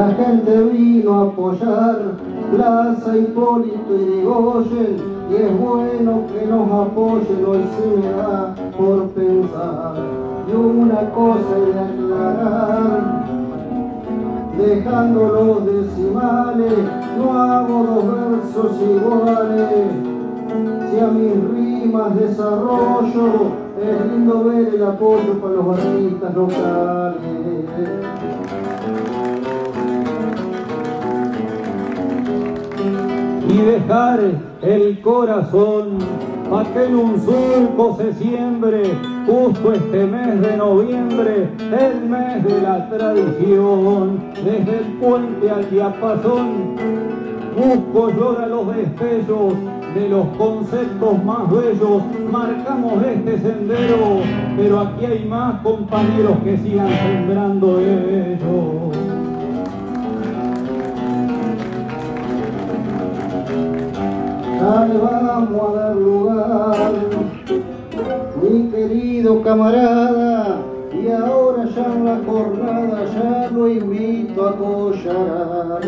La 0.00 0.14
gente 0.14 0.62
vino 0.62 1.12
a 1.12 1.22
apoyar 1.24 1.98
Plaza 2.50 3.18
Hipólito 3.18 3.94
y 3.94 4.04
Rigoyen 4.06 4.96
y 5.30 5.34
es 5.34 5.60
bueno 5.60 6.22
que 6.32 6.46
nos 6.46 6.72
apoyen, 6.72 7.44
hoy 7.46 7.62
se 7.76 7.86
me 7.98 8.10
da 8.10 8.54
por 8.78 9.08
pensar. 9.10 9.96
Y 10.50 10.56
una 10.56 11.10
cosa 11.10 11.54
he 11.54 11.72
de 11.74 11.80
aclarar, 11.80 13.26
dejando 14.56 15.20
los 15.20 15.66
decimales, 15.66 16.78
no 17.18 17.38
hago 17.38 17.84
dos 17.84 18.04
versos 18.06 18.80
iguales. 18.80 19.90
Si 20.90 20.98
a 20.98 21.08
mis 21.08 21.34
rimas, 21.50 22.16
desarrollo, 22.16 23.52
es 23.78 24.10
lindo 24.10 24.44
ver 24.44 24.74
el 24.76 24.82
apoyo 24.82 25.38
para 25.42 25.54
los 25.56 25.78
artistas 25.78 26.34
locales. 26.34 27.60
Y 33.52 33.56
dejar 33.56 34.20
el 34.62 35.00
corazón 35.00 35.98
pa' 36.48 36.64
que 36.72 36.84
en 36.84 36.94
un 36.94 37.20
surco 37.20 37.96
se 37.96 38.12
siembre 38.14 38.82
justo 39.26 39.72
este 39.72 40.06
mes 40.06 40.40
de 40.40 40.56
noviembre, 40.56 41.48
el 41.58 42.08
mes 42.08 42.44
de 42.44 42.62
la 42.62 42.88
tradición, 42.88 44.20
desde 44.36 44.78
el 44.78 44.86
puente 45.00 45.50
al 45.50 45.68
diapasón, 45.70 46.76
busco 47.56 48.10
llora 48.10 48.46
los 48.46 48.74
destellos 48.74 49.54
de 49.94 50.08
los 50.08 50.26
conceptos 50.38 51.24
más 51.24 51.50
bellos, 51.50 52.02
marcamos 52.30 53.04
este 53.04 53.38
sendero, 53.38 54.20
pero 54.56 54.80
aquí 54.80 55.04
hay 55.06 55.24
más 55.24 55.60
compañeros 55.62 56.36
que 56.44 56.56
sigan 56.58 56.88
sembrando 56.88 57.80
ellos. 57.80 58.99
Le 64.60 64.98
vamos 64.98 65.62
a 65.62 65.80
dar 65.80 65.96
lugar, 65.96 66.92
mi 68.42 68.70
querido 68.70 69.42
camarada, 69.42 70.58
y 70.92 71.10
ahora 71.10 71.64
ya 71.64 71.86
en 71.86 72.04
la 72.04 72.20
jornada 72.26 73.04
ya 73.06 73.50
lo 73.54 73.68
invito 73.68 74.46
a 74.46 74.56
collar 74.56 75.80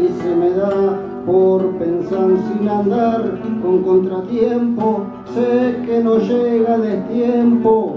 y 0.00 0.22
se 0.22 0.36
me 0.36 0.50
da 0.50 1.00
por 1.26 1.76
pensar 1.76 2.28
sin 2.46 2.68
andar 2.68 3.40
con 3.60 3.82
contratiempo, 3.82 5.06
sé 5.34 5.82
que 5.84 6.00
no 6.00 6.18
llega 6.18 6.78
de 6.78 6.96
tiempo. 7.12 7.96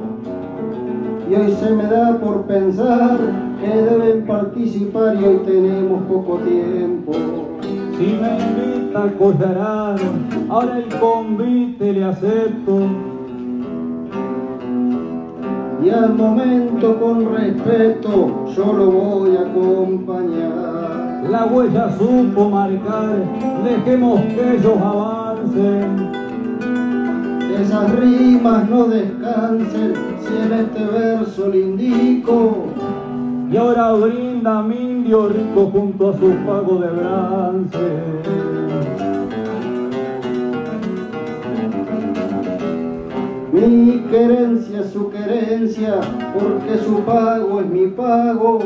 Y 1.30 1.36
hoy 1.36 1.52
se 1.60 1.72
me 1.72 1.84
da 1.84 2.18
por 2.20 2.44
pensar 2.44 3.20
que 3.60 3.68
deben 3.68 4.26
participar 4.26 5.18
y 5.22 5.26
hoy 5.26 5.42
tenemos 5.46 6.04
poco 6.04 6.38
tiempo. 6.38 7.47
Si 7.98 8.04
me 8.04 8.38
invita 8.38 9.06
a 9.06 9.12
collarar, 9.18 9.96
ahora 10.50 10.78
el 10.78 11.00
convite 11.00 11.94
le 11.94 12.04
acepto. 12.04 12.82
Y 15.84 15.90
al 15.90 16.14
momento 16.14 17.00
con 17.00 17.34
respeto 17.34 18.46
yo 18.56 18.74
lo 18.74 18.92
voy 18.92 19.36
a 19.36 19.42
acompañar. 19.42 21.24
La 21.28 21.46
huella 21.46 21.90
supo 21.98 22.50
marcar, 22.50 23.16
dejemos 23.64 24.22
que 24.22 24.58
ellos 24.58 24.78
avancen. 24.80 26.12
Esas 27.60 27.96
rimas 27.96 28.70
no 28.70 28.84
descansen 28.86 29.94
si 30.22 30.36
en 30.46 30.54
este 30.54 30.86
verso 30.86 31.48
le 31.48 31.62
indico. 31.62 32.68
Y 33.52 33.58
ahora 33.58 33.94
brinda 33.94 34.37
mi 34.48 34.80
indio 34.80 35.28
rico 35.28 35.70
junto 35.72 36.10
a 36.10 36.14
su 36.14 36.32
pago 36.46 36.80
de 36.80 36.88
brance. 36.88 37.78
Mi 43.52 44.04
querencia 44.10 44.80
es 44.82 44.92
su 44.92 45.10
querencia, 45.10 45.96
porque 46.34 46.78
su 46.78 47.02
pago 47.02 47.60
es 47.60 47.68
mi 47.68 47.88
pago. 47.88 48.60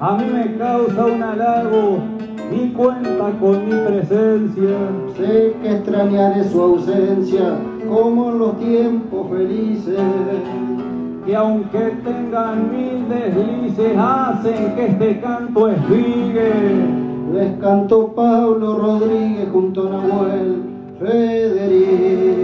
A 0.00 0.16
mí 0.18 0.24
me 0.32 0.56
causa 0.56 1.06
un 1.06 1.22
halago 1.22 1.98
y 2.52 2.68
cuenta 2.72 3.30
con 3.40 3.64
mi 3.64 3.74
presencia. 3.86 4.76
Sé 5.16 5.56
que 5.62 5.72
extrañaré 5.72 6.44
su 6.44 6.60
ausencia, 6.60 7.56
como 7.88 8.30
en 8.30 8.38
los 8.38 8.58
tiempos 8.58 9.30
felices. 9.30 9.98
Que 11.24 11.36
aunque 11.36 11.78
tengan 12.04 12.70
mil 12.72 13.08
deslices, 13.08 13.96
hacen 13.96 14.74
que 14.74 14.86
este 14.86 15.20
canto 15.20 15.68
esfigue. 15.68 16.52
Les 17.32 17.58
cantó 17.60 18.12
Pablo 18.12 18.78
Rodríguez 18.78 19.48
junto 19.52 19.86
a 19.86 19.90
Nahuel 19.90 20.62
Federici. 20.98 22.42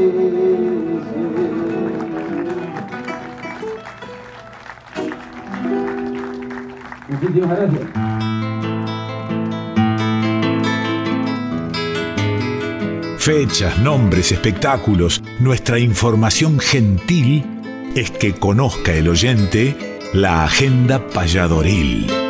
Muchísimas 7.11 7.59
gracias. 7.59 8.19
Fechas, 13.19 13.79
nombres, 13.81 14.33
espectáculos, 14.33 15.23
nuestra 15.41 15.79
información 15.79 16.59
gentil 16.59 17.58
es 17.95 18.11
que 18.11 18.35
conozca 18.35 18.93
el 18.93 19.09
oyente 19.09 19.77
la 20.13 20.45
agenda 20.45 21.07
payadoril. 21.09 22.28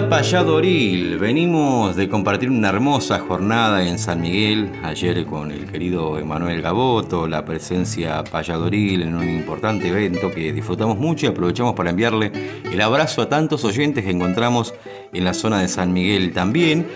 Payadoril. 0.00 1.18
Venimos 1.18 1.96
de 1.96 2.08
compartir 2.08 2.48
una 2.48 2.70
hermosa 2.70 3.18
jornada 3.18 3.86
en 3.86 3.98
San 3.98 4.22
Miguel, 4.22 4.72
ayer 4.82 5.26
con 5.26 5.50
el 5.50 5.66
querido 5.66 6.18
Emanuel 6.18 6.62
Gaboto, 6.62 7.28
la 7.28 7.44
presencia 7.44 8.24
payadoril 8.24 9.02
en 9.02 9.14
un 9.14 9.28
importante 9.28 9.88
evento 9.88 10.30
que 10.30 10.50
disfrutamos 10.50 10.96
mucho 10.96 11.26
y 11.26 11.28
aprovechamos 11.28 11.74
para 11.74 11.90
enviarle 11.90 12.32
el 12.64 12.80
abrazo 12.80 13.20
a 13.20 13.28
tantos 13.28 13.66
oyentes 13.66 14.02
que 14.02 14.10
encontramos 14.10 14.72
en 15.12 15.24
la 15.24 15.34
zona 15.34 15.60
de 15.60 15.68
San 15.68 15.92
Miguel 15.92 16.32
también. 16.32 16.86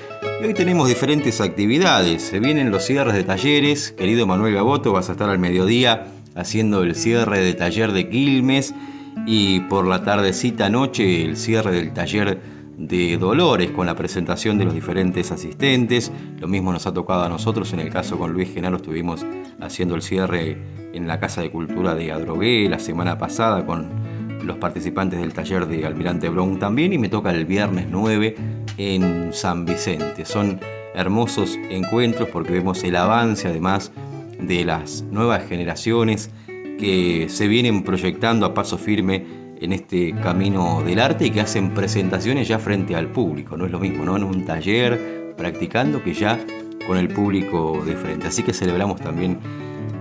Y 0.40 0.46
hoy 0.46 0.54
tenemos 0.54 0.88
diferentes 0.88 1.42
actividades. 1.42 2.22
Se 2.22 2.40
vienen 2.40 2.70
los 2.70 2.86
cierres 2.86 3.12
de 3.12 3.24
talleres. 3.24 3.92
Querido 3.92 4.22
Emanuel 4.22 4.54
Gaboto, 4.54 4.92
vas 4.92 5.10
a 5.10 5.12
estar 5.12 5.28
al 5.28 5.38
mediodía 5.38 6.06
haciendo 6.34 6.82
el 6.82 6.94
cierre 6.94 7.40
de 7.40 7.52
taller 7.52 7.92
de 7.92 8.08
Quilmes 8.08 8.74
y 9.26 9.60
por 9.60 9.86
la 9.86 10.02
tardecita 10.02 10.70
noche 10.70 11.26
el 11.26 11.36
cierre 11.36 11.72
del 11.72 11.92
taller 11.92 12.55
de 12.76 13.16
Dolores 13.16 13.70
con 13.70 13.86
la 13.86 13.94
presentación 13.94 14.58
de 14.58 14.64
los 14.64 14.74
diferentes 14.74 15.32
asistentes. 15.32 16.12
Lo 16.38 16.48
mismo 16.48 16.72
nos 16.72 16.86
ha 16.86 16.92
tocado 16.92 17.24
a 17.24 17.28
nosotros, 17.28 17.72
en 17.72 17.80
el 17.80 17.90
caso 17.90 18.18
con 18.18 18.32
Luis 18.32 18.52
Genaro 18.52 18.76
estuvimos 18.76 19.24
haciendo 19.60 19.94
el 19.94 20.02
cierre 20.02 20.58
en 20.92 21.06
la 21.06 21.18
Casa 21.18 21.40
de 21.40 21.50
Cultura 21.50 21.94
de 21.94 22.12
Adrogué 22.12 22.68
la 22.68 22.78
semana 22.78 23.18
pasada 23.18 23.64
con 23.64 23.88
los 24.42 24.58
participantes 24.58 25.18
del 25.18 25.32
taller 25.32 25.66
de 25.66 25.86
Almirante 25.86 26.28
Brown 26.28 26.58
también 26.58 26.92
y 26.92 26.98
me 26.98 27.08
toca 27.08 27.30
el 27.30 27.46
viernes 27.46 27.86
9 27.90 28.36
en 28.76 29.32
San 29.32 29.64
Vicente. 29.64 30.24
Son 30.24 30.60
hermosos 30.94 31.58
encuentros 31.70 32.28
porque 32.28 32.52
vemos 32.52 32.82
el 32.84 32.96
avance 32.96 33.48
además 33.48 33.92
de 34.40 34.64
las 34.64 35.02
nuevas 35.02 35.46
generaciones 35.48 36.30
que 36.78 37.26
se 37.28 37.48
vienen 37.48 37.82
proyectando 37.82 38.46
a 38.46 38.54
paso 38.54 38.78
firme 38.78 39.45
en 39.60 39.72
este 39.72 40.14
camino 40.22 40.82
del 40.84 41.00
arte 41.00 41.26
y 41.26 41.30
que 41.30 41.40
hacen 41.40 41.74
presentaciones 41.74 42.48
ya 42.48 42.58
frente 42.58 42.94
al 42.94 43.08
público. 43.08 43.56
No 43.56 43.66
es 43.66 43.72
lo 43.72 43.80
mismo, 43.80 44.04
¿no? 44.04 44.16
En 44.16 44.24
un 44.24 44.44
taller 44.44 45.34
practicando 45.36 46.02
que 46.02 46.14
ya 46.14 46.38
con 46.86 46.98
el 46.98 47.08
público 47.08 47.82
de 47.84 47.96
frente. 47.96 48.28
Así 48.28 48.42
que 48.42 48.52
celebramos 48.52 49.00
también 49.00 49.38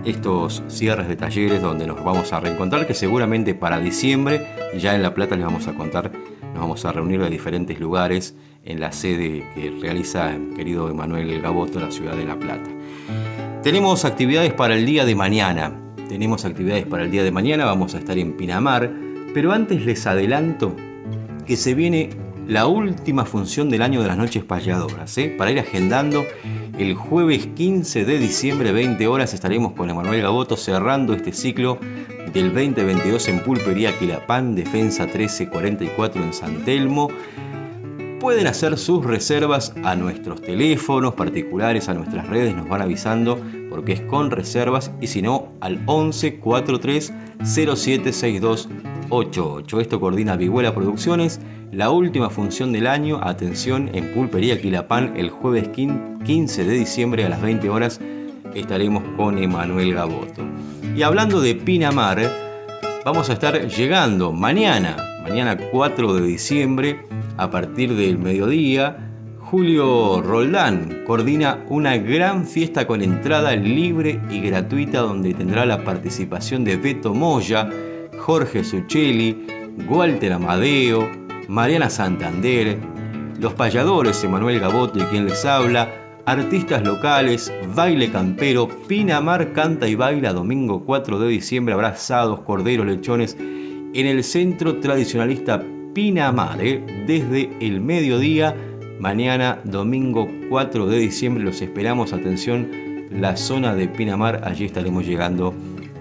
estos 0.04 0.62
cierres 0.68 1.08
de 1.08 1.16
talleres 1.16 1.60
donde 1.60 1.86
nos 1.86 2.02
vamos 2.04 2.32
a 2.32 2.40
reencontrar, 2.40 2.86
que 2.86 2.94
seguramente 2.94 3.54
para 3.54 3.80
diciembre 3.80 4.46
ya 4.78 4.94
en 4.94 5.02
La 5.02 5.14
Plata 5.14 5.34
les 5.34 5.44
vamos 5.44 5.66
a 5.66 5.74
contar, 5.74 6.12
nos 6.52 6.60
vamos 6.60 6.84
a 6.84 6.92
reunir 6.92 7.20
de 7.20 7.28
diferentes 7.28 7.80
lugares 7.80 8.36
en 8.64 8.80
la 8.80 8.92
sede 8.92 9.44
que 9.54 9.70
realiza 9.80 10.34
el 10.34 10.54
querido 10.54 10.88
Emanuel 10.88 11.40
Gaboto 11.40 11.78
en 11.78 11.86
la 11.86 11.90
ciudad 11.90 12.16
de 12.16 12.24
La 12.24 12.38
Plata. 12.38 12.70
Tenemos 13.62 14.04
actividades 14.04 14.52
para 14.52 14.74
el 14.74 14.86
día 14.86 15.04
de 15.04 15.16
mañana. 15.16 15.72
Tenemos 16.08 16.44
actividades 16.44 16.86
para 16.86 17.02
el 17.02 17.10
día 17.10 17.24
de 17.24 17.32
mañana, 17.32 17.64
vamos 17.64 17.96
a 17.96 17.98
estar 17.98 18.16
en 18.16 18.36
Pinamar, 18.36 18.92
pero 19.36 19.52
antes 19.52 19.84
les 19.84 20.06
adelanto 20.06 20.74
que 21.46 21.56
se 21.56 21.74
viene 21.74 22.08
la 22.48 22.66
última 22.66 23.26
función 23.26 23.68
del 23.68 23.82
año 23.82 24.00
de 24.00 24.08
las 24.08 24.16
noches 24.16 24.42
payadoras, 24.42 25.18
¿eh? 25.18 25.34
para 25.36 25.50
ir 25.50 25.60
agendando. 25.60 26.24
El 26.78 26.94
jueves 26.94 27.46
15 27.54 28.06
de 28.06 28.18
diciembre, 28.18 28.72
20 28.72 29.06
horas, 29.06 29.34
estaremos 29.34 29.72
con 29.74 29.90
Emanuel 29.90 30.22
Gaboto 30.22 30.56
cerrando 30.56 31.12
este 31.12 31.34
ciclo 31.34 31.78
del 32.32 32.54
2022 32.54 33.28
en 33.28 33.40
Pulpería 33.40 33.98
Quilapán, 33.98 34.54
Defensa 34.54 35.02
1344 35.04 36.22
en 36.22 36.32
San 36.32 36.64
Telmo. 36.64 37.10
Pueden 38.18 38.46
hacer 38.46 38.78
sus 38.78 39.04
reservas 39.04 39.74
a 39.84 39.96
nuestros 39.96 40.40
teléfonos 40.40 41.12
particulares, 41.12 41.90
a 41.90 41.94
nuestras 41.94 42.26
redes, 42.26 42.56
nos 42.56 42.70
van 42.70 42.80
avisando 42.80 43.38
porque 43.68 43.92
es 43.92 44.00
con 44.00 44.30
reservas 44.30 44.92
y 45.02 45.08
si 45.08 45.20
no 45.20 45.52
al 45.60 45.82
11 45.84 46.38
43 46.38 47.12
0762 47.44 48.70
88. 49.08 49.80
Esto 49.80 50.00
coordina 50.00 50.36
Vihuela 50.36 50.74
Producciones. 50.74 51.40
La 51.72 51.90
última 51.90 52.30
función 52.30 52.72
del 52.72 52.86
año, 52.86 53.20
atención, 53.22 53.90
en 53.92 54.12
Pulpería 54.12 54.60
Quilapán 54.60 55.14
el 55.16 55.30
jueves 55.30 55.68
15 55.68 56.64
de 56.64 56.72
diciembre 56.72 57.24
a 57.24 57.28
las 57.28 57.42
20 57.42 57.68
horas 57.70 58.00
estaremos 58.60 59.02
con 59.16 59.38
Emanuel 59.38 59.94
Gaboto. 59.94 60.42
Y 60.96 61.02
hablando 61.02 61.40
de 61.40 61.54
Pinamar, 61.54 62.30
vamos 63.04 63.28
a 63.28 63.34
estar 63.34 63.68
llegando 63.68 64.32
mañana, 64.32 64.96
mañana 65.22 65.56
4 65.56 66.14
de 66.14 66.26
diciembre, 66.26 67.06
a 67.36 67.50
partir 67.50 67.94
del 67.94 68.18
mediodía. 68.18 69.02
Julio 69.40 70.22
Roldán 70.22 71.04
coordina 71.06 71.64
una 71.68 71.96
gran 71.98 72.46
fiesta 72.46 72.86
con 72.86 73.00
entrada 73.00 73.54
libre 73.54 74.20
y 74.28 74.40
gratuita 74.40 75.00
donde 75.00 75.34
tendrá 75.34 75.64
la 75.66 75.84
participación 75.84 76.64
de 76.64 76.76
Beto 76.76 77.14
Moya, 77.14 77.70
Jorge 78.26 78.64
Suchelli, 78.64 79.46
Walter 79.88 80.32
Amadeo, 80.32 81.08
Mariana 81.46 81.88
Santander, 81.88 82.76
los 83.38 83.54
payadores 83.54 84.24
Emanuel 84.24 84.58
Gaboto 84.58 84.98
y 84.98 85.02
quien 85.02 85.26
les 85.26 85.44
habla, 85.44 85.88
artistas 86.26 86.84
locales, 86.84 87.52
baile 87.76 88.10
campero, 88.10 88.66
Pinamar 88.88 89.52
canta 89.52 89.86
y 89.86 89.94
baila 89.94 90.32
domingo 90.32 90.84
4 90.84 91.20
de 91.20 91.28
diciembre, 91.28 91.74
abrazados, 91.74 92.40
corderos, 92.40 92.84
lechones, 92.84 93.36
en 93.38 94.06
el 94.06 94.24
centro 94.24 94.80
tradicionalista 94.80 95.62
Pinamar, 95.94 96.60
¿eh? 96.60 96.84
desde 97.06 97.48
el 97.60 97.80
mediodía, 97.80 98.56
mañana 98.98 99.60
domingo 99.62 100.28
4 100.48 100.86
de 100.86 100.98
diciembre, 100.98 101.44
los 101.44 101.62
esperamos, 101.62 102.12
atención, 102.12 103.06
la 103.08 103.36
zona 103.36 103.76
de 103.76 103.86
Pinamar, 103.86 104.40
allí 104.42 104.64
estaremos 104.64 105.06
llegando 105.06 105.54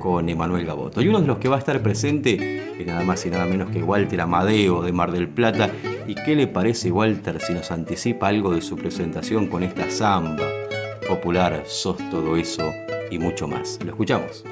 con 0.06 0.30
Emanuel 0.30 0.68
Gaboto. 0.68 1.02
Y 1.02 1.08
uno 1.08 1.20
de 1.20 1.26
los 1.26 1.40
que 1.40 1.50
va 1.50 1.56
a 1.56 1.60
estar 1.60 1.82
presente 1.82 2.62
es 2.80 2.86
nada 2.86 3.04
más 3.04 3.26
y 3.26 3.32
nada 3.32 3.46
menos 3.46 3.72
que 3.72 3.82
Walter 3.82 4.22
Amadeo 4.22 4.84
de 4.84 4.92
Mar 4.94 5.12
del 5.12 5.28
Plata. 5.28 5.72
¿Y 6.06 6.14
qué 6.14 6.36
le 6.36 6.46
parece 6.46 6.92
Walter 6.92 7.42
si 7.42 7.54
nos 7.54 7.72
anticipa 7.72 8.28
algo 8.28 8.54
de 8.54 8.62
su 8.62 8.76
presentación 8.76 9.48
con 9.48 9.64
esta 9.64 9.90
samba 9.90 10.46
popular, 11.08 11.64
sos 11.66 11.98
todo 12.12 12.38
eso 12.38 12.72
y 13.10 13.18
mucho 13.18 13.48
más? 13.48 13.80
Lo 13.84 13.90
escuchamos. 13.90 14.44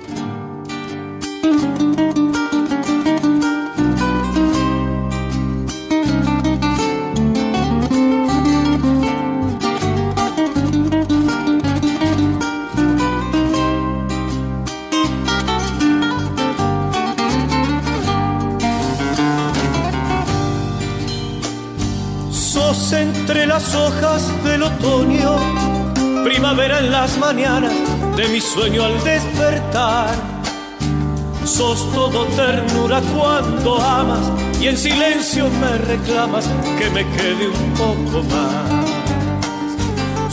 Las 23.53 23.75
hojas 23.75 24.43
del 24.43 24.63
otoño, 24.63 25.35
primavera 26.23 26.79
en 26.79 26.91
las 26.91 27.19
mañanas 27.19 27.71
de 28.15 28.27
mi 28.29 28.41
sueño 28.41 28.83
al 28.83 29.03
despertar. 29.03 30.09
Sos 31.45 31.87
todo 31.93 32.25
ternura 32.35 32.99
cuando 33.15 33.79
amas 33.79 34.31
y 34.59 34.69
en 34.69 34.75
silencio 34.75 35.51
me 35.61 35.77
reclamas 35.77 36.49
que 36.79 36.89
me 36.89 37.05
quede 37.15 37.47
un 37.47 37.73
poco 37.73 38.23
más. 38.23 38.71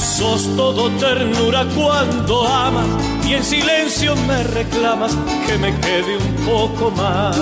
Sos 0.03 0.57
todo 0.57 0.89
ternura 0.93 1.67
cuando 1.77 2.49
amas 2.49 2.87
y 3.29 3.35
en 3.35 3.45
silencio 3.45 4.17
me 4.17 4.43
reclamas 4.45 5.15
que 5.47 5.59
me 5.59 5.79
quede 5.81 6.17
un 6.17 6.37
poco 6.47 6.91
más 6.93 7.37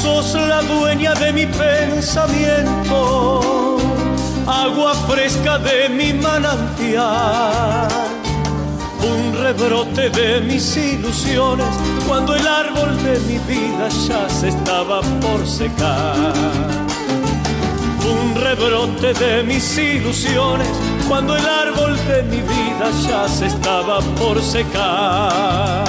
sos 0.00 0.34
la 0.34 0.62
dueña 0.62 1.14
de 1.14 1.32
mi 1.32 1.46
pensamiento, 1.46 3.40
agua 4.46 4.94
fresca 5.08 5.58
de 5.58 5.88
mi 5.88 6.12
manantial, 6.12 7.88
un 9.02 9.34
rebrote 9.42 10.10
de 10.10 10.40
mis 10.40 10.76
ilusiones 10.76 11.66
cuando 12.06 12.34
el 12.34 12.46
árbol 12.46 12.96
de 13.02 13.18
mi 13.20 13.38
vida 13.38 13.88
ya 14.06 14.28
se 14.28 14.48
estaba 14.48 15.00
por 15.20 15.46
secar. 15.46 16.32
Un 18.12 18.34
rebrote 18.34 19.12
de 19.14 19.42
mis 19.44 19.78
ilusiones 19.78 20.68
cuando 21.08 21.36
el 21.36 21.46
árbol 21.46 21.96
de 22.08 22.22
mi 22.24 22.40
vida 22.42 22.90
ya 23.06 23.28
se 23.28 23.46
estaba 23.46 24.00
por 24.18 24.42
secar 24.42 25.84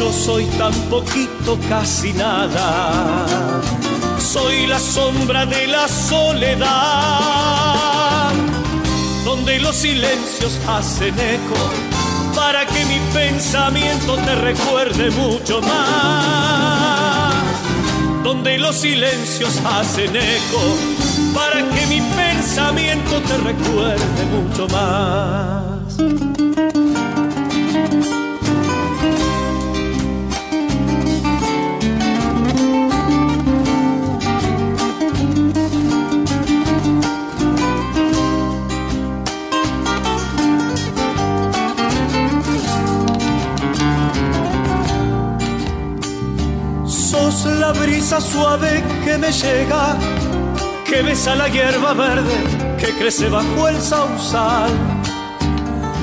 yo 0.00 0.12
soy 0.12 0.46
tan 0.58 0.72
poquito, 0.88 1.58
casi 1.68 2.12
nada. 2.14 3.49
Soy 4.32 4.68
la 4.68 4.78
sombra 4.78 5.44
de 5.44 5.66
la 5.66 5.88
soledad, 5.88 6.70
donde 9.24 9.58
los 9.58 9.74
silencios 9.74 10.56
hacen 10.68 11.18
eco 11.18 11.56
para 12.36 12.64
que 12.64 12.84
mi 12.84 13.00
pensamiento 13.12 14.14
te 14.14 14.36
recuerde 14.36 15.10
mucho 15.10 15.60
más. 15.62 17.34
Donde 18.22 18.56
los 18.58 18.76
silencios 18.76 19.60
hacen 19.64 20.14
eco 20.14 20.76
para 21.34 21.68
que 21.68 21.86
mi 21.88 22.00
pensamiento 22.00 23.20
te 23.22 23.36
recuerde 23.36 24.26
mucho 24.26 24.68
más. 24.68 26.29
Brisa 47.72 48.20
suave 48.20 48.82
que 49.04 49.18
me 49.18 49.32
llega, 49.32 49.96
que 50.84 51.02
besa 51.02 51.34
la 51.34 51.48
hierba 51.48 51.92
verde 51.94 52.36
que 52.78 52.88
crece 52.98 53.28
bajo 53.28 53.68
el 53.68 53.80
sausal. 53.80 54.70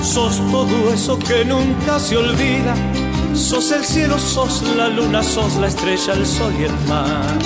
Sos 0.01 0.37
todo 0.51 0.93
eso 0.93 1.17
que 1.19 1.43
nunca 1.43 1.99
se 1.99 2.17
olvida, 2.17 2.73
sos 3.33 3.71
el 3.71 3.83
cielo, 3.83 4.19
sos 4.19 4.61
la 4.75 4.87
luna, 4.87 5.23
sos 5.23 5.55
la 5.55 5.67
estrella, 5.67 6.13
el 6.13 6.25
sol 6.25 6.53
y 6.59 6.63
el 6.63 6.77
mar. 6.87 7.37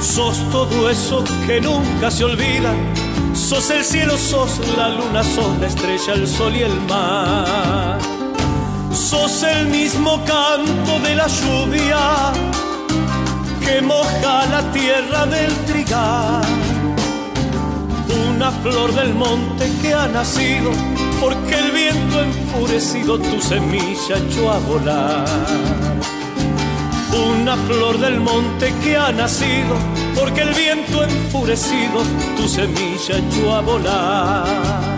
Sos 0.00 0.38
todo 0.50 0.90
eso 0.90 1.24
que 1.46 1.60
nunca 1.60 2.10
se 2.10 2.24
olvida, 2.24 2.72
sos 3.34 3.70
el 3.70 3.84
cielo, 3.84 4.16
sos 4.16 4.60
la 4.76 4.88
luna, 4.88 5.24
sos 5.24 5.58
la 5.58 5.66
estrella, 5.66 6.14
el 6.14 6.28
sol 6.28 6.54
y 6.56 6.62
el 6.62 6.80
mar 6.82 7.98
sos 9.10 9.42
el 9.42 9.66
mismo 9.66 10.22
canto 10.24 11.00
de 11.00 11.16
la 11.16 11.26
lluvia 11.26 12.32
que 13.70 13.80
moja 13.82 14.46
la 14.46 14.62
tierra 14.72 15.26
del 15.26 15.52
trigal. 15.68 16.42
Una 18.28 18.50
flor 18.62 18.92
del 18.94 19.14
monte 19.14 19.70
que 19.80 19.94
ha 19.94 20.08
nacido 20.08 20.70
porque 21.20 21.54
el 21.54 21.70
viento 21.70 22.22
enfurecido 22.22 23.18
tu 23.18 23.40
semilla 23.40 24.14
echó 24.24 24.50
a 24.50 24.58
volar. 24.58 25.24
Una 27.32 27.56
flor 27.68 27.98
del 27.98 28.18
monte 28.20 28.72
que 28.82 28.96
ha 28.96 29.12
nacido 29.12 29.74
porque 30.18 30.40
el 30.42 30.52
viento 30.54 31.04
enfurecido 31.04 31.98
tu 32.36 32.48
semilla 32.48 33.14
echó 33.24 33.54
a 33.54 33.60
volar 33.60 34.90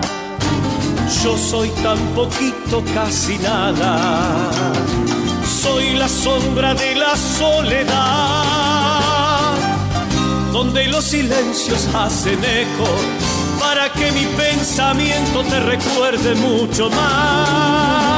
yo 1.23 1.39
soy 1.39 1.68
tan 1.85 1.99
poquito, 2.14 2.83
casi 2.95 3.39
nada. 3.39 4.33
Soy 5.63 5.95
la 5.95 6.09
sombra 6.09 6.75
de 6.75 6.97
la 6.97 7.17
soledad, 7.17 7.93
donde 10.53 10.89
los 10.89 11.05
silencios 11.05 11.87
hacen 11.95 12.41
eco 12.43 12.89
para 13.61 13.93
que 13.93 14.11
mi 14.11 14.27
pensamiento 14.37 15.45
te 15.45 15.61
recuerde 15.61 16.35
mucho 16.35 16.91
más. 16.91 18.11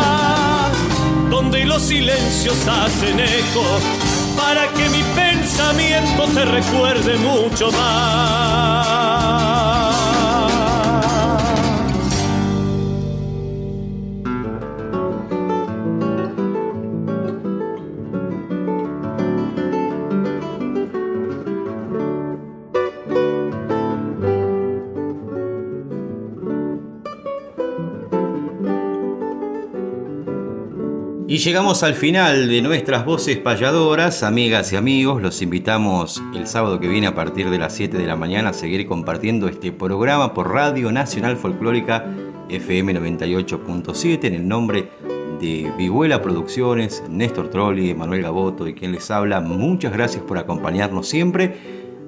Donde 1.29 1.67
los 1.67 1.83
silencios 1.83 2.57
hacen 2.67 3.21
eco 3.21 3.65
para 4.39 4.67
que 4.73 4.89
mi 4.89 5.03
pensamiento 5.15 6.27
te 6.33 6.47
recuerde 6.47 7.19
mucho 7.19 7.71
más. 7.73 9.54
Y 31.35 31.39
llegamos 31.39 31.83
al 31.83 31.95
final 31.95 32.49
de 32.49 32.63
nuestras 32.63 33.05
voces 33.05 33.39
payadoras, 33.39 34.23
amigas 34.23 34.73
y 34.73 34.77
amigos. 34.77 35.21
Los 35.21 35.43
invitamos 35.43 36.23
el 36.33 36.47
sábado 36.47 36.79
que 36.79 36.87
viene 36.87 37.09
a 37.09 37.17
partir 37.17 37.51
de 37.51 37.59
las 37.59 37.75
7 37.75 37.99
de 37.99 38.07
la 38.07 38.15
mañana 38.15 38.51
a 38.51 38.53
seguir 38.53 38.87
compartiendo 38.87 39.49
este 39.49 39.73
programa 39.73 40.33
por 40.33 40.53
Radio 40.53 40.93
Nacional 40.93 41.37
Folclórica 41.37 42.07
FM 42.51 42.95
98.7 42.95 44.27
en 44.27 44.35
el 44.35 44.47
nombre 44.47 44.91
de 45.41 45.73
Vihuela 45.77 46.23
Producciones, 46.23 47.03
Néstor 47.09 47.51
Trolli, 47.51 47.95
Manuel 47.95 48.23
Gaboto 48.23 48.69
y 48.69 48.75
quien 48.75 48.93
les 48.93 49.11
habla. 49.11 49.41
Muchas 49.41 49.93
gracias 49.93 50.23
por 50.23 50.39
acompañarnos 50.39 51.09
siempre. 51.09 51.57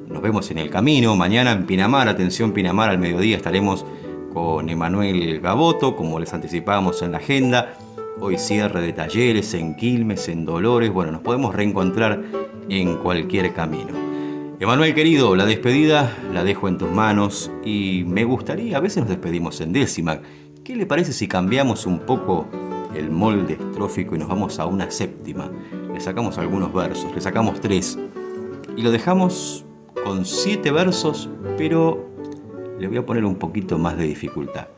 Nos 0.07 0.22
vemos 0.22 0.53
en 0.53 0.59
el 0.59 0.70
camino. 0.70 1.16
Mañana 1.16 1.51
en 1.51 1.66
Pinamar, 1.66 2.09
atención 2.09 2.53
Pinamar, 2.53 2.91
al 2.91 2.99
mediodía 2.99 3.37
estaremos 3.37 3.85
con 4.33 4.68
Emanuel 4.68 5.41
Gaboto, 5.41 5.97
como 5.97 6.20
les 6.20 6.33
anticipábamos 6.33 7.03
en 7.03 7.11
la 7.11 7.18
agenda. 7.18 7.77
Hoy 8.18 8.38
cierre 8.38 8.80
de 8.80 8.94
talleres 8.94 9.52
en 9.52 9.76
Quilmes, 9.76 10.28
en 10.28 10.46
Dolores. 10.46 10.90
Bueno, 10.90 11.12
nos 11.12 11.20
podemos 11.20 11.54
reencontrar 11.54 12.22
en 12.70 12.96
cualquier 12.96 13.52
camino. 13.52 13.90
Emanuel 14.58 14.94
querido, 14.94 15.36
la 15.36 15.44
despedida 15.44 16.16
la 16.32 16.42
dejo 16.42 16.66
en 16.66 16.78
tus 16.78 16.90
manos 16.90 17.50
y 17.62 18.04
me 18.06 18.24
gustaría, 18.24 18.78
a 18.78 18.80
veces 18.80 19.00
nos 19.00 19.10
despedimos 19.10 19.60
en 19.60 19.74
décima. 19.74 20.20
¿Qué 20.64 20.76
le 20.76 20.86
parece 20.86 21.12
si 21.12 21.28
cambiamos 21.28 21.84
un 21.84 21.98
poco 21.98 22.46
el 22.94 23.10
molde 23.10 23.58
estrófico 23.60 24.16
y 24.16 24.18
nos 24.18 24.28
vamos 24.28 24.58
a 24.58 24.64
una 24.64 24.90
séptima? 24.90 25.50
Le 25.92 26.00
sacamos 26.00 26.38
algunos 26.38 26.72
versos, 26.72 27.14
le 27.14 27.20
sacamos 27.20 27.60
tres 27.60 27.98
y 28.78 28.80
lo 28.80 28.92
dejamos 28.92 29.66
con 30.04 30.24
siete 30.24 30.70
versos, 30.70 31.28
pero 31.58 32.08
le 32.78 32.88
voy 32.88 32.96
a 32.96 33.04
poner 33.04 33.26
un 33.26 33.36
poquito 33.36 33.76
más 33.76 33.98
de 33.98 34.04
dificultad. 34.04 34.68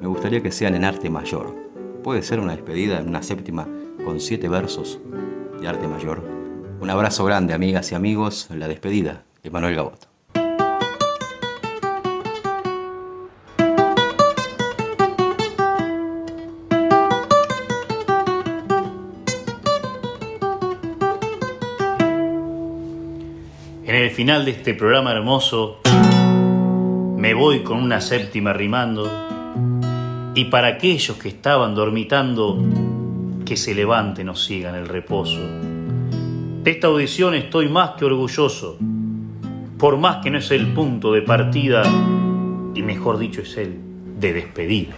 Me 0.00 0.08
gustaría 0.08 0.42
que 0.42 0.50
sean 0.50 0.74
en 0.74 0.84
arte 0.84 1.10
mayor. 1.10 1.65
Puede 2.06 2.22
ser 2.22 2.38
una 2.38 2.52
despedida 2.54 3.00
en 3.00 3.08
una 3.08 3.20
séptima 3.20 3.66
con 4.04 4.20
siete 4.20 4.48
versos 4.48 5.00
de 5.60 5.66
arte 5.66 5.88
mayor. 5.88 6.22
Un 6.80 6.88
abrazo 6.88 7.24
grande, 7.24 7.52
amigas 7.52 7.90
y 7.90 7.96
amigos. 7.96 8.46
La 8.54 8.68
despedida, 8.68 9.24
Emanuel 9.42 9.74
Gaboto. 9.74 10.06
En 23.84 23.96
el 23.96 24.10
final 24.12 24.44
de 24.44 24.52
este 24.52 24.74
programa 24.74 25.10
hermoso, 25.10 25.80
me 27.16 27.34
voy 27.34 27.64
con 27.64 27.78
una 27.82 28.00
séptima 28.00 28.52
rimando, 28.52 29.25
y 30.36 30.44
para 30.44 30.68
aquellos 30.68 31.16
que 31.16 31.30
estaban 31.30 31.74
dormitando, 31.74 32.62
que 33.46 33.56
se 33.56 33.74
levanten 33.74 34.28
o 34.28 34.36
sigan 34.36 34.74
el 34.74 34.86
reposo. 34.86 35.40
De 36.62 36.70
esta 36.70 36.88
audición 36.88 37.34
estoy 37.34 37.70
más 37.70 37.92
que 37.92 38.04
orgulloso, 38.04 38.76
por 39.78 39.96
más 39.96 40.18
que 40.22 40.30
no 40.30 40.36
es 40.36 40.50
el 40.50 40.74
punto 40.74 41.10
de 41.12 41.22
partida, 41.22 41.82
y 42.74 42.82
mejor 42.82 43.16
dicho 43.16 43.40
es 43.40 43.56
el 43.56 43.78
de 44.20 44.34
despedida. 44.34 44.96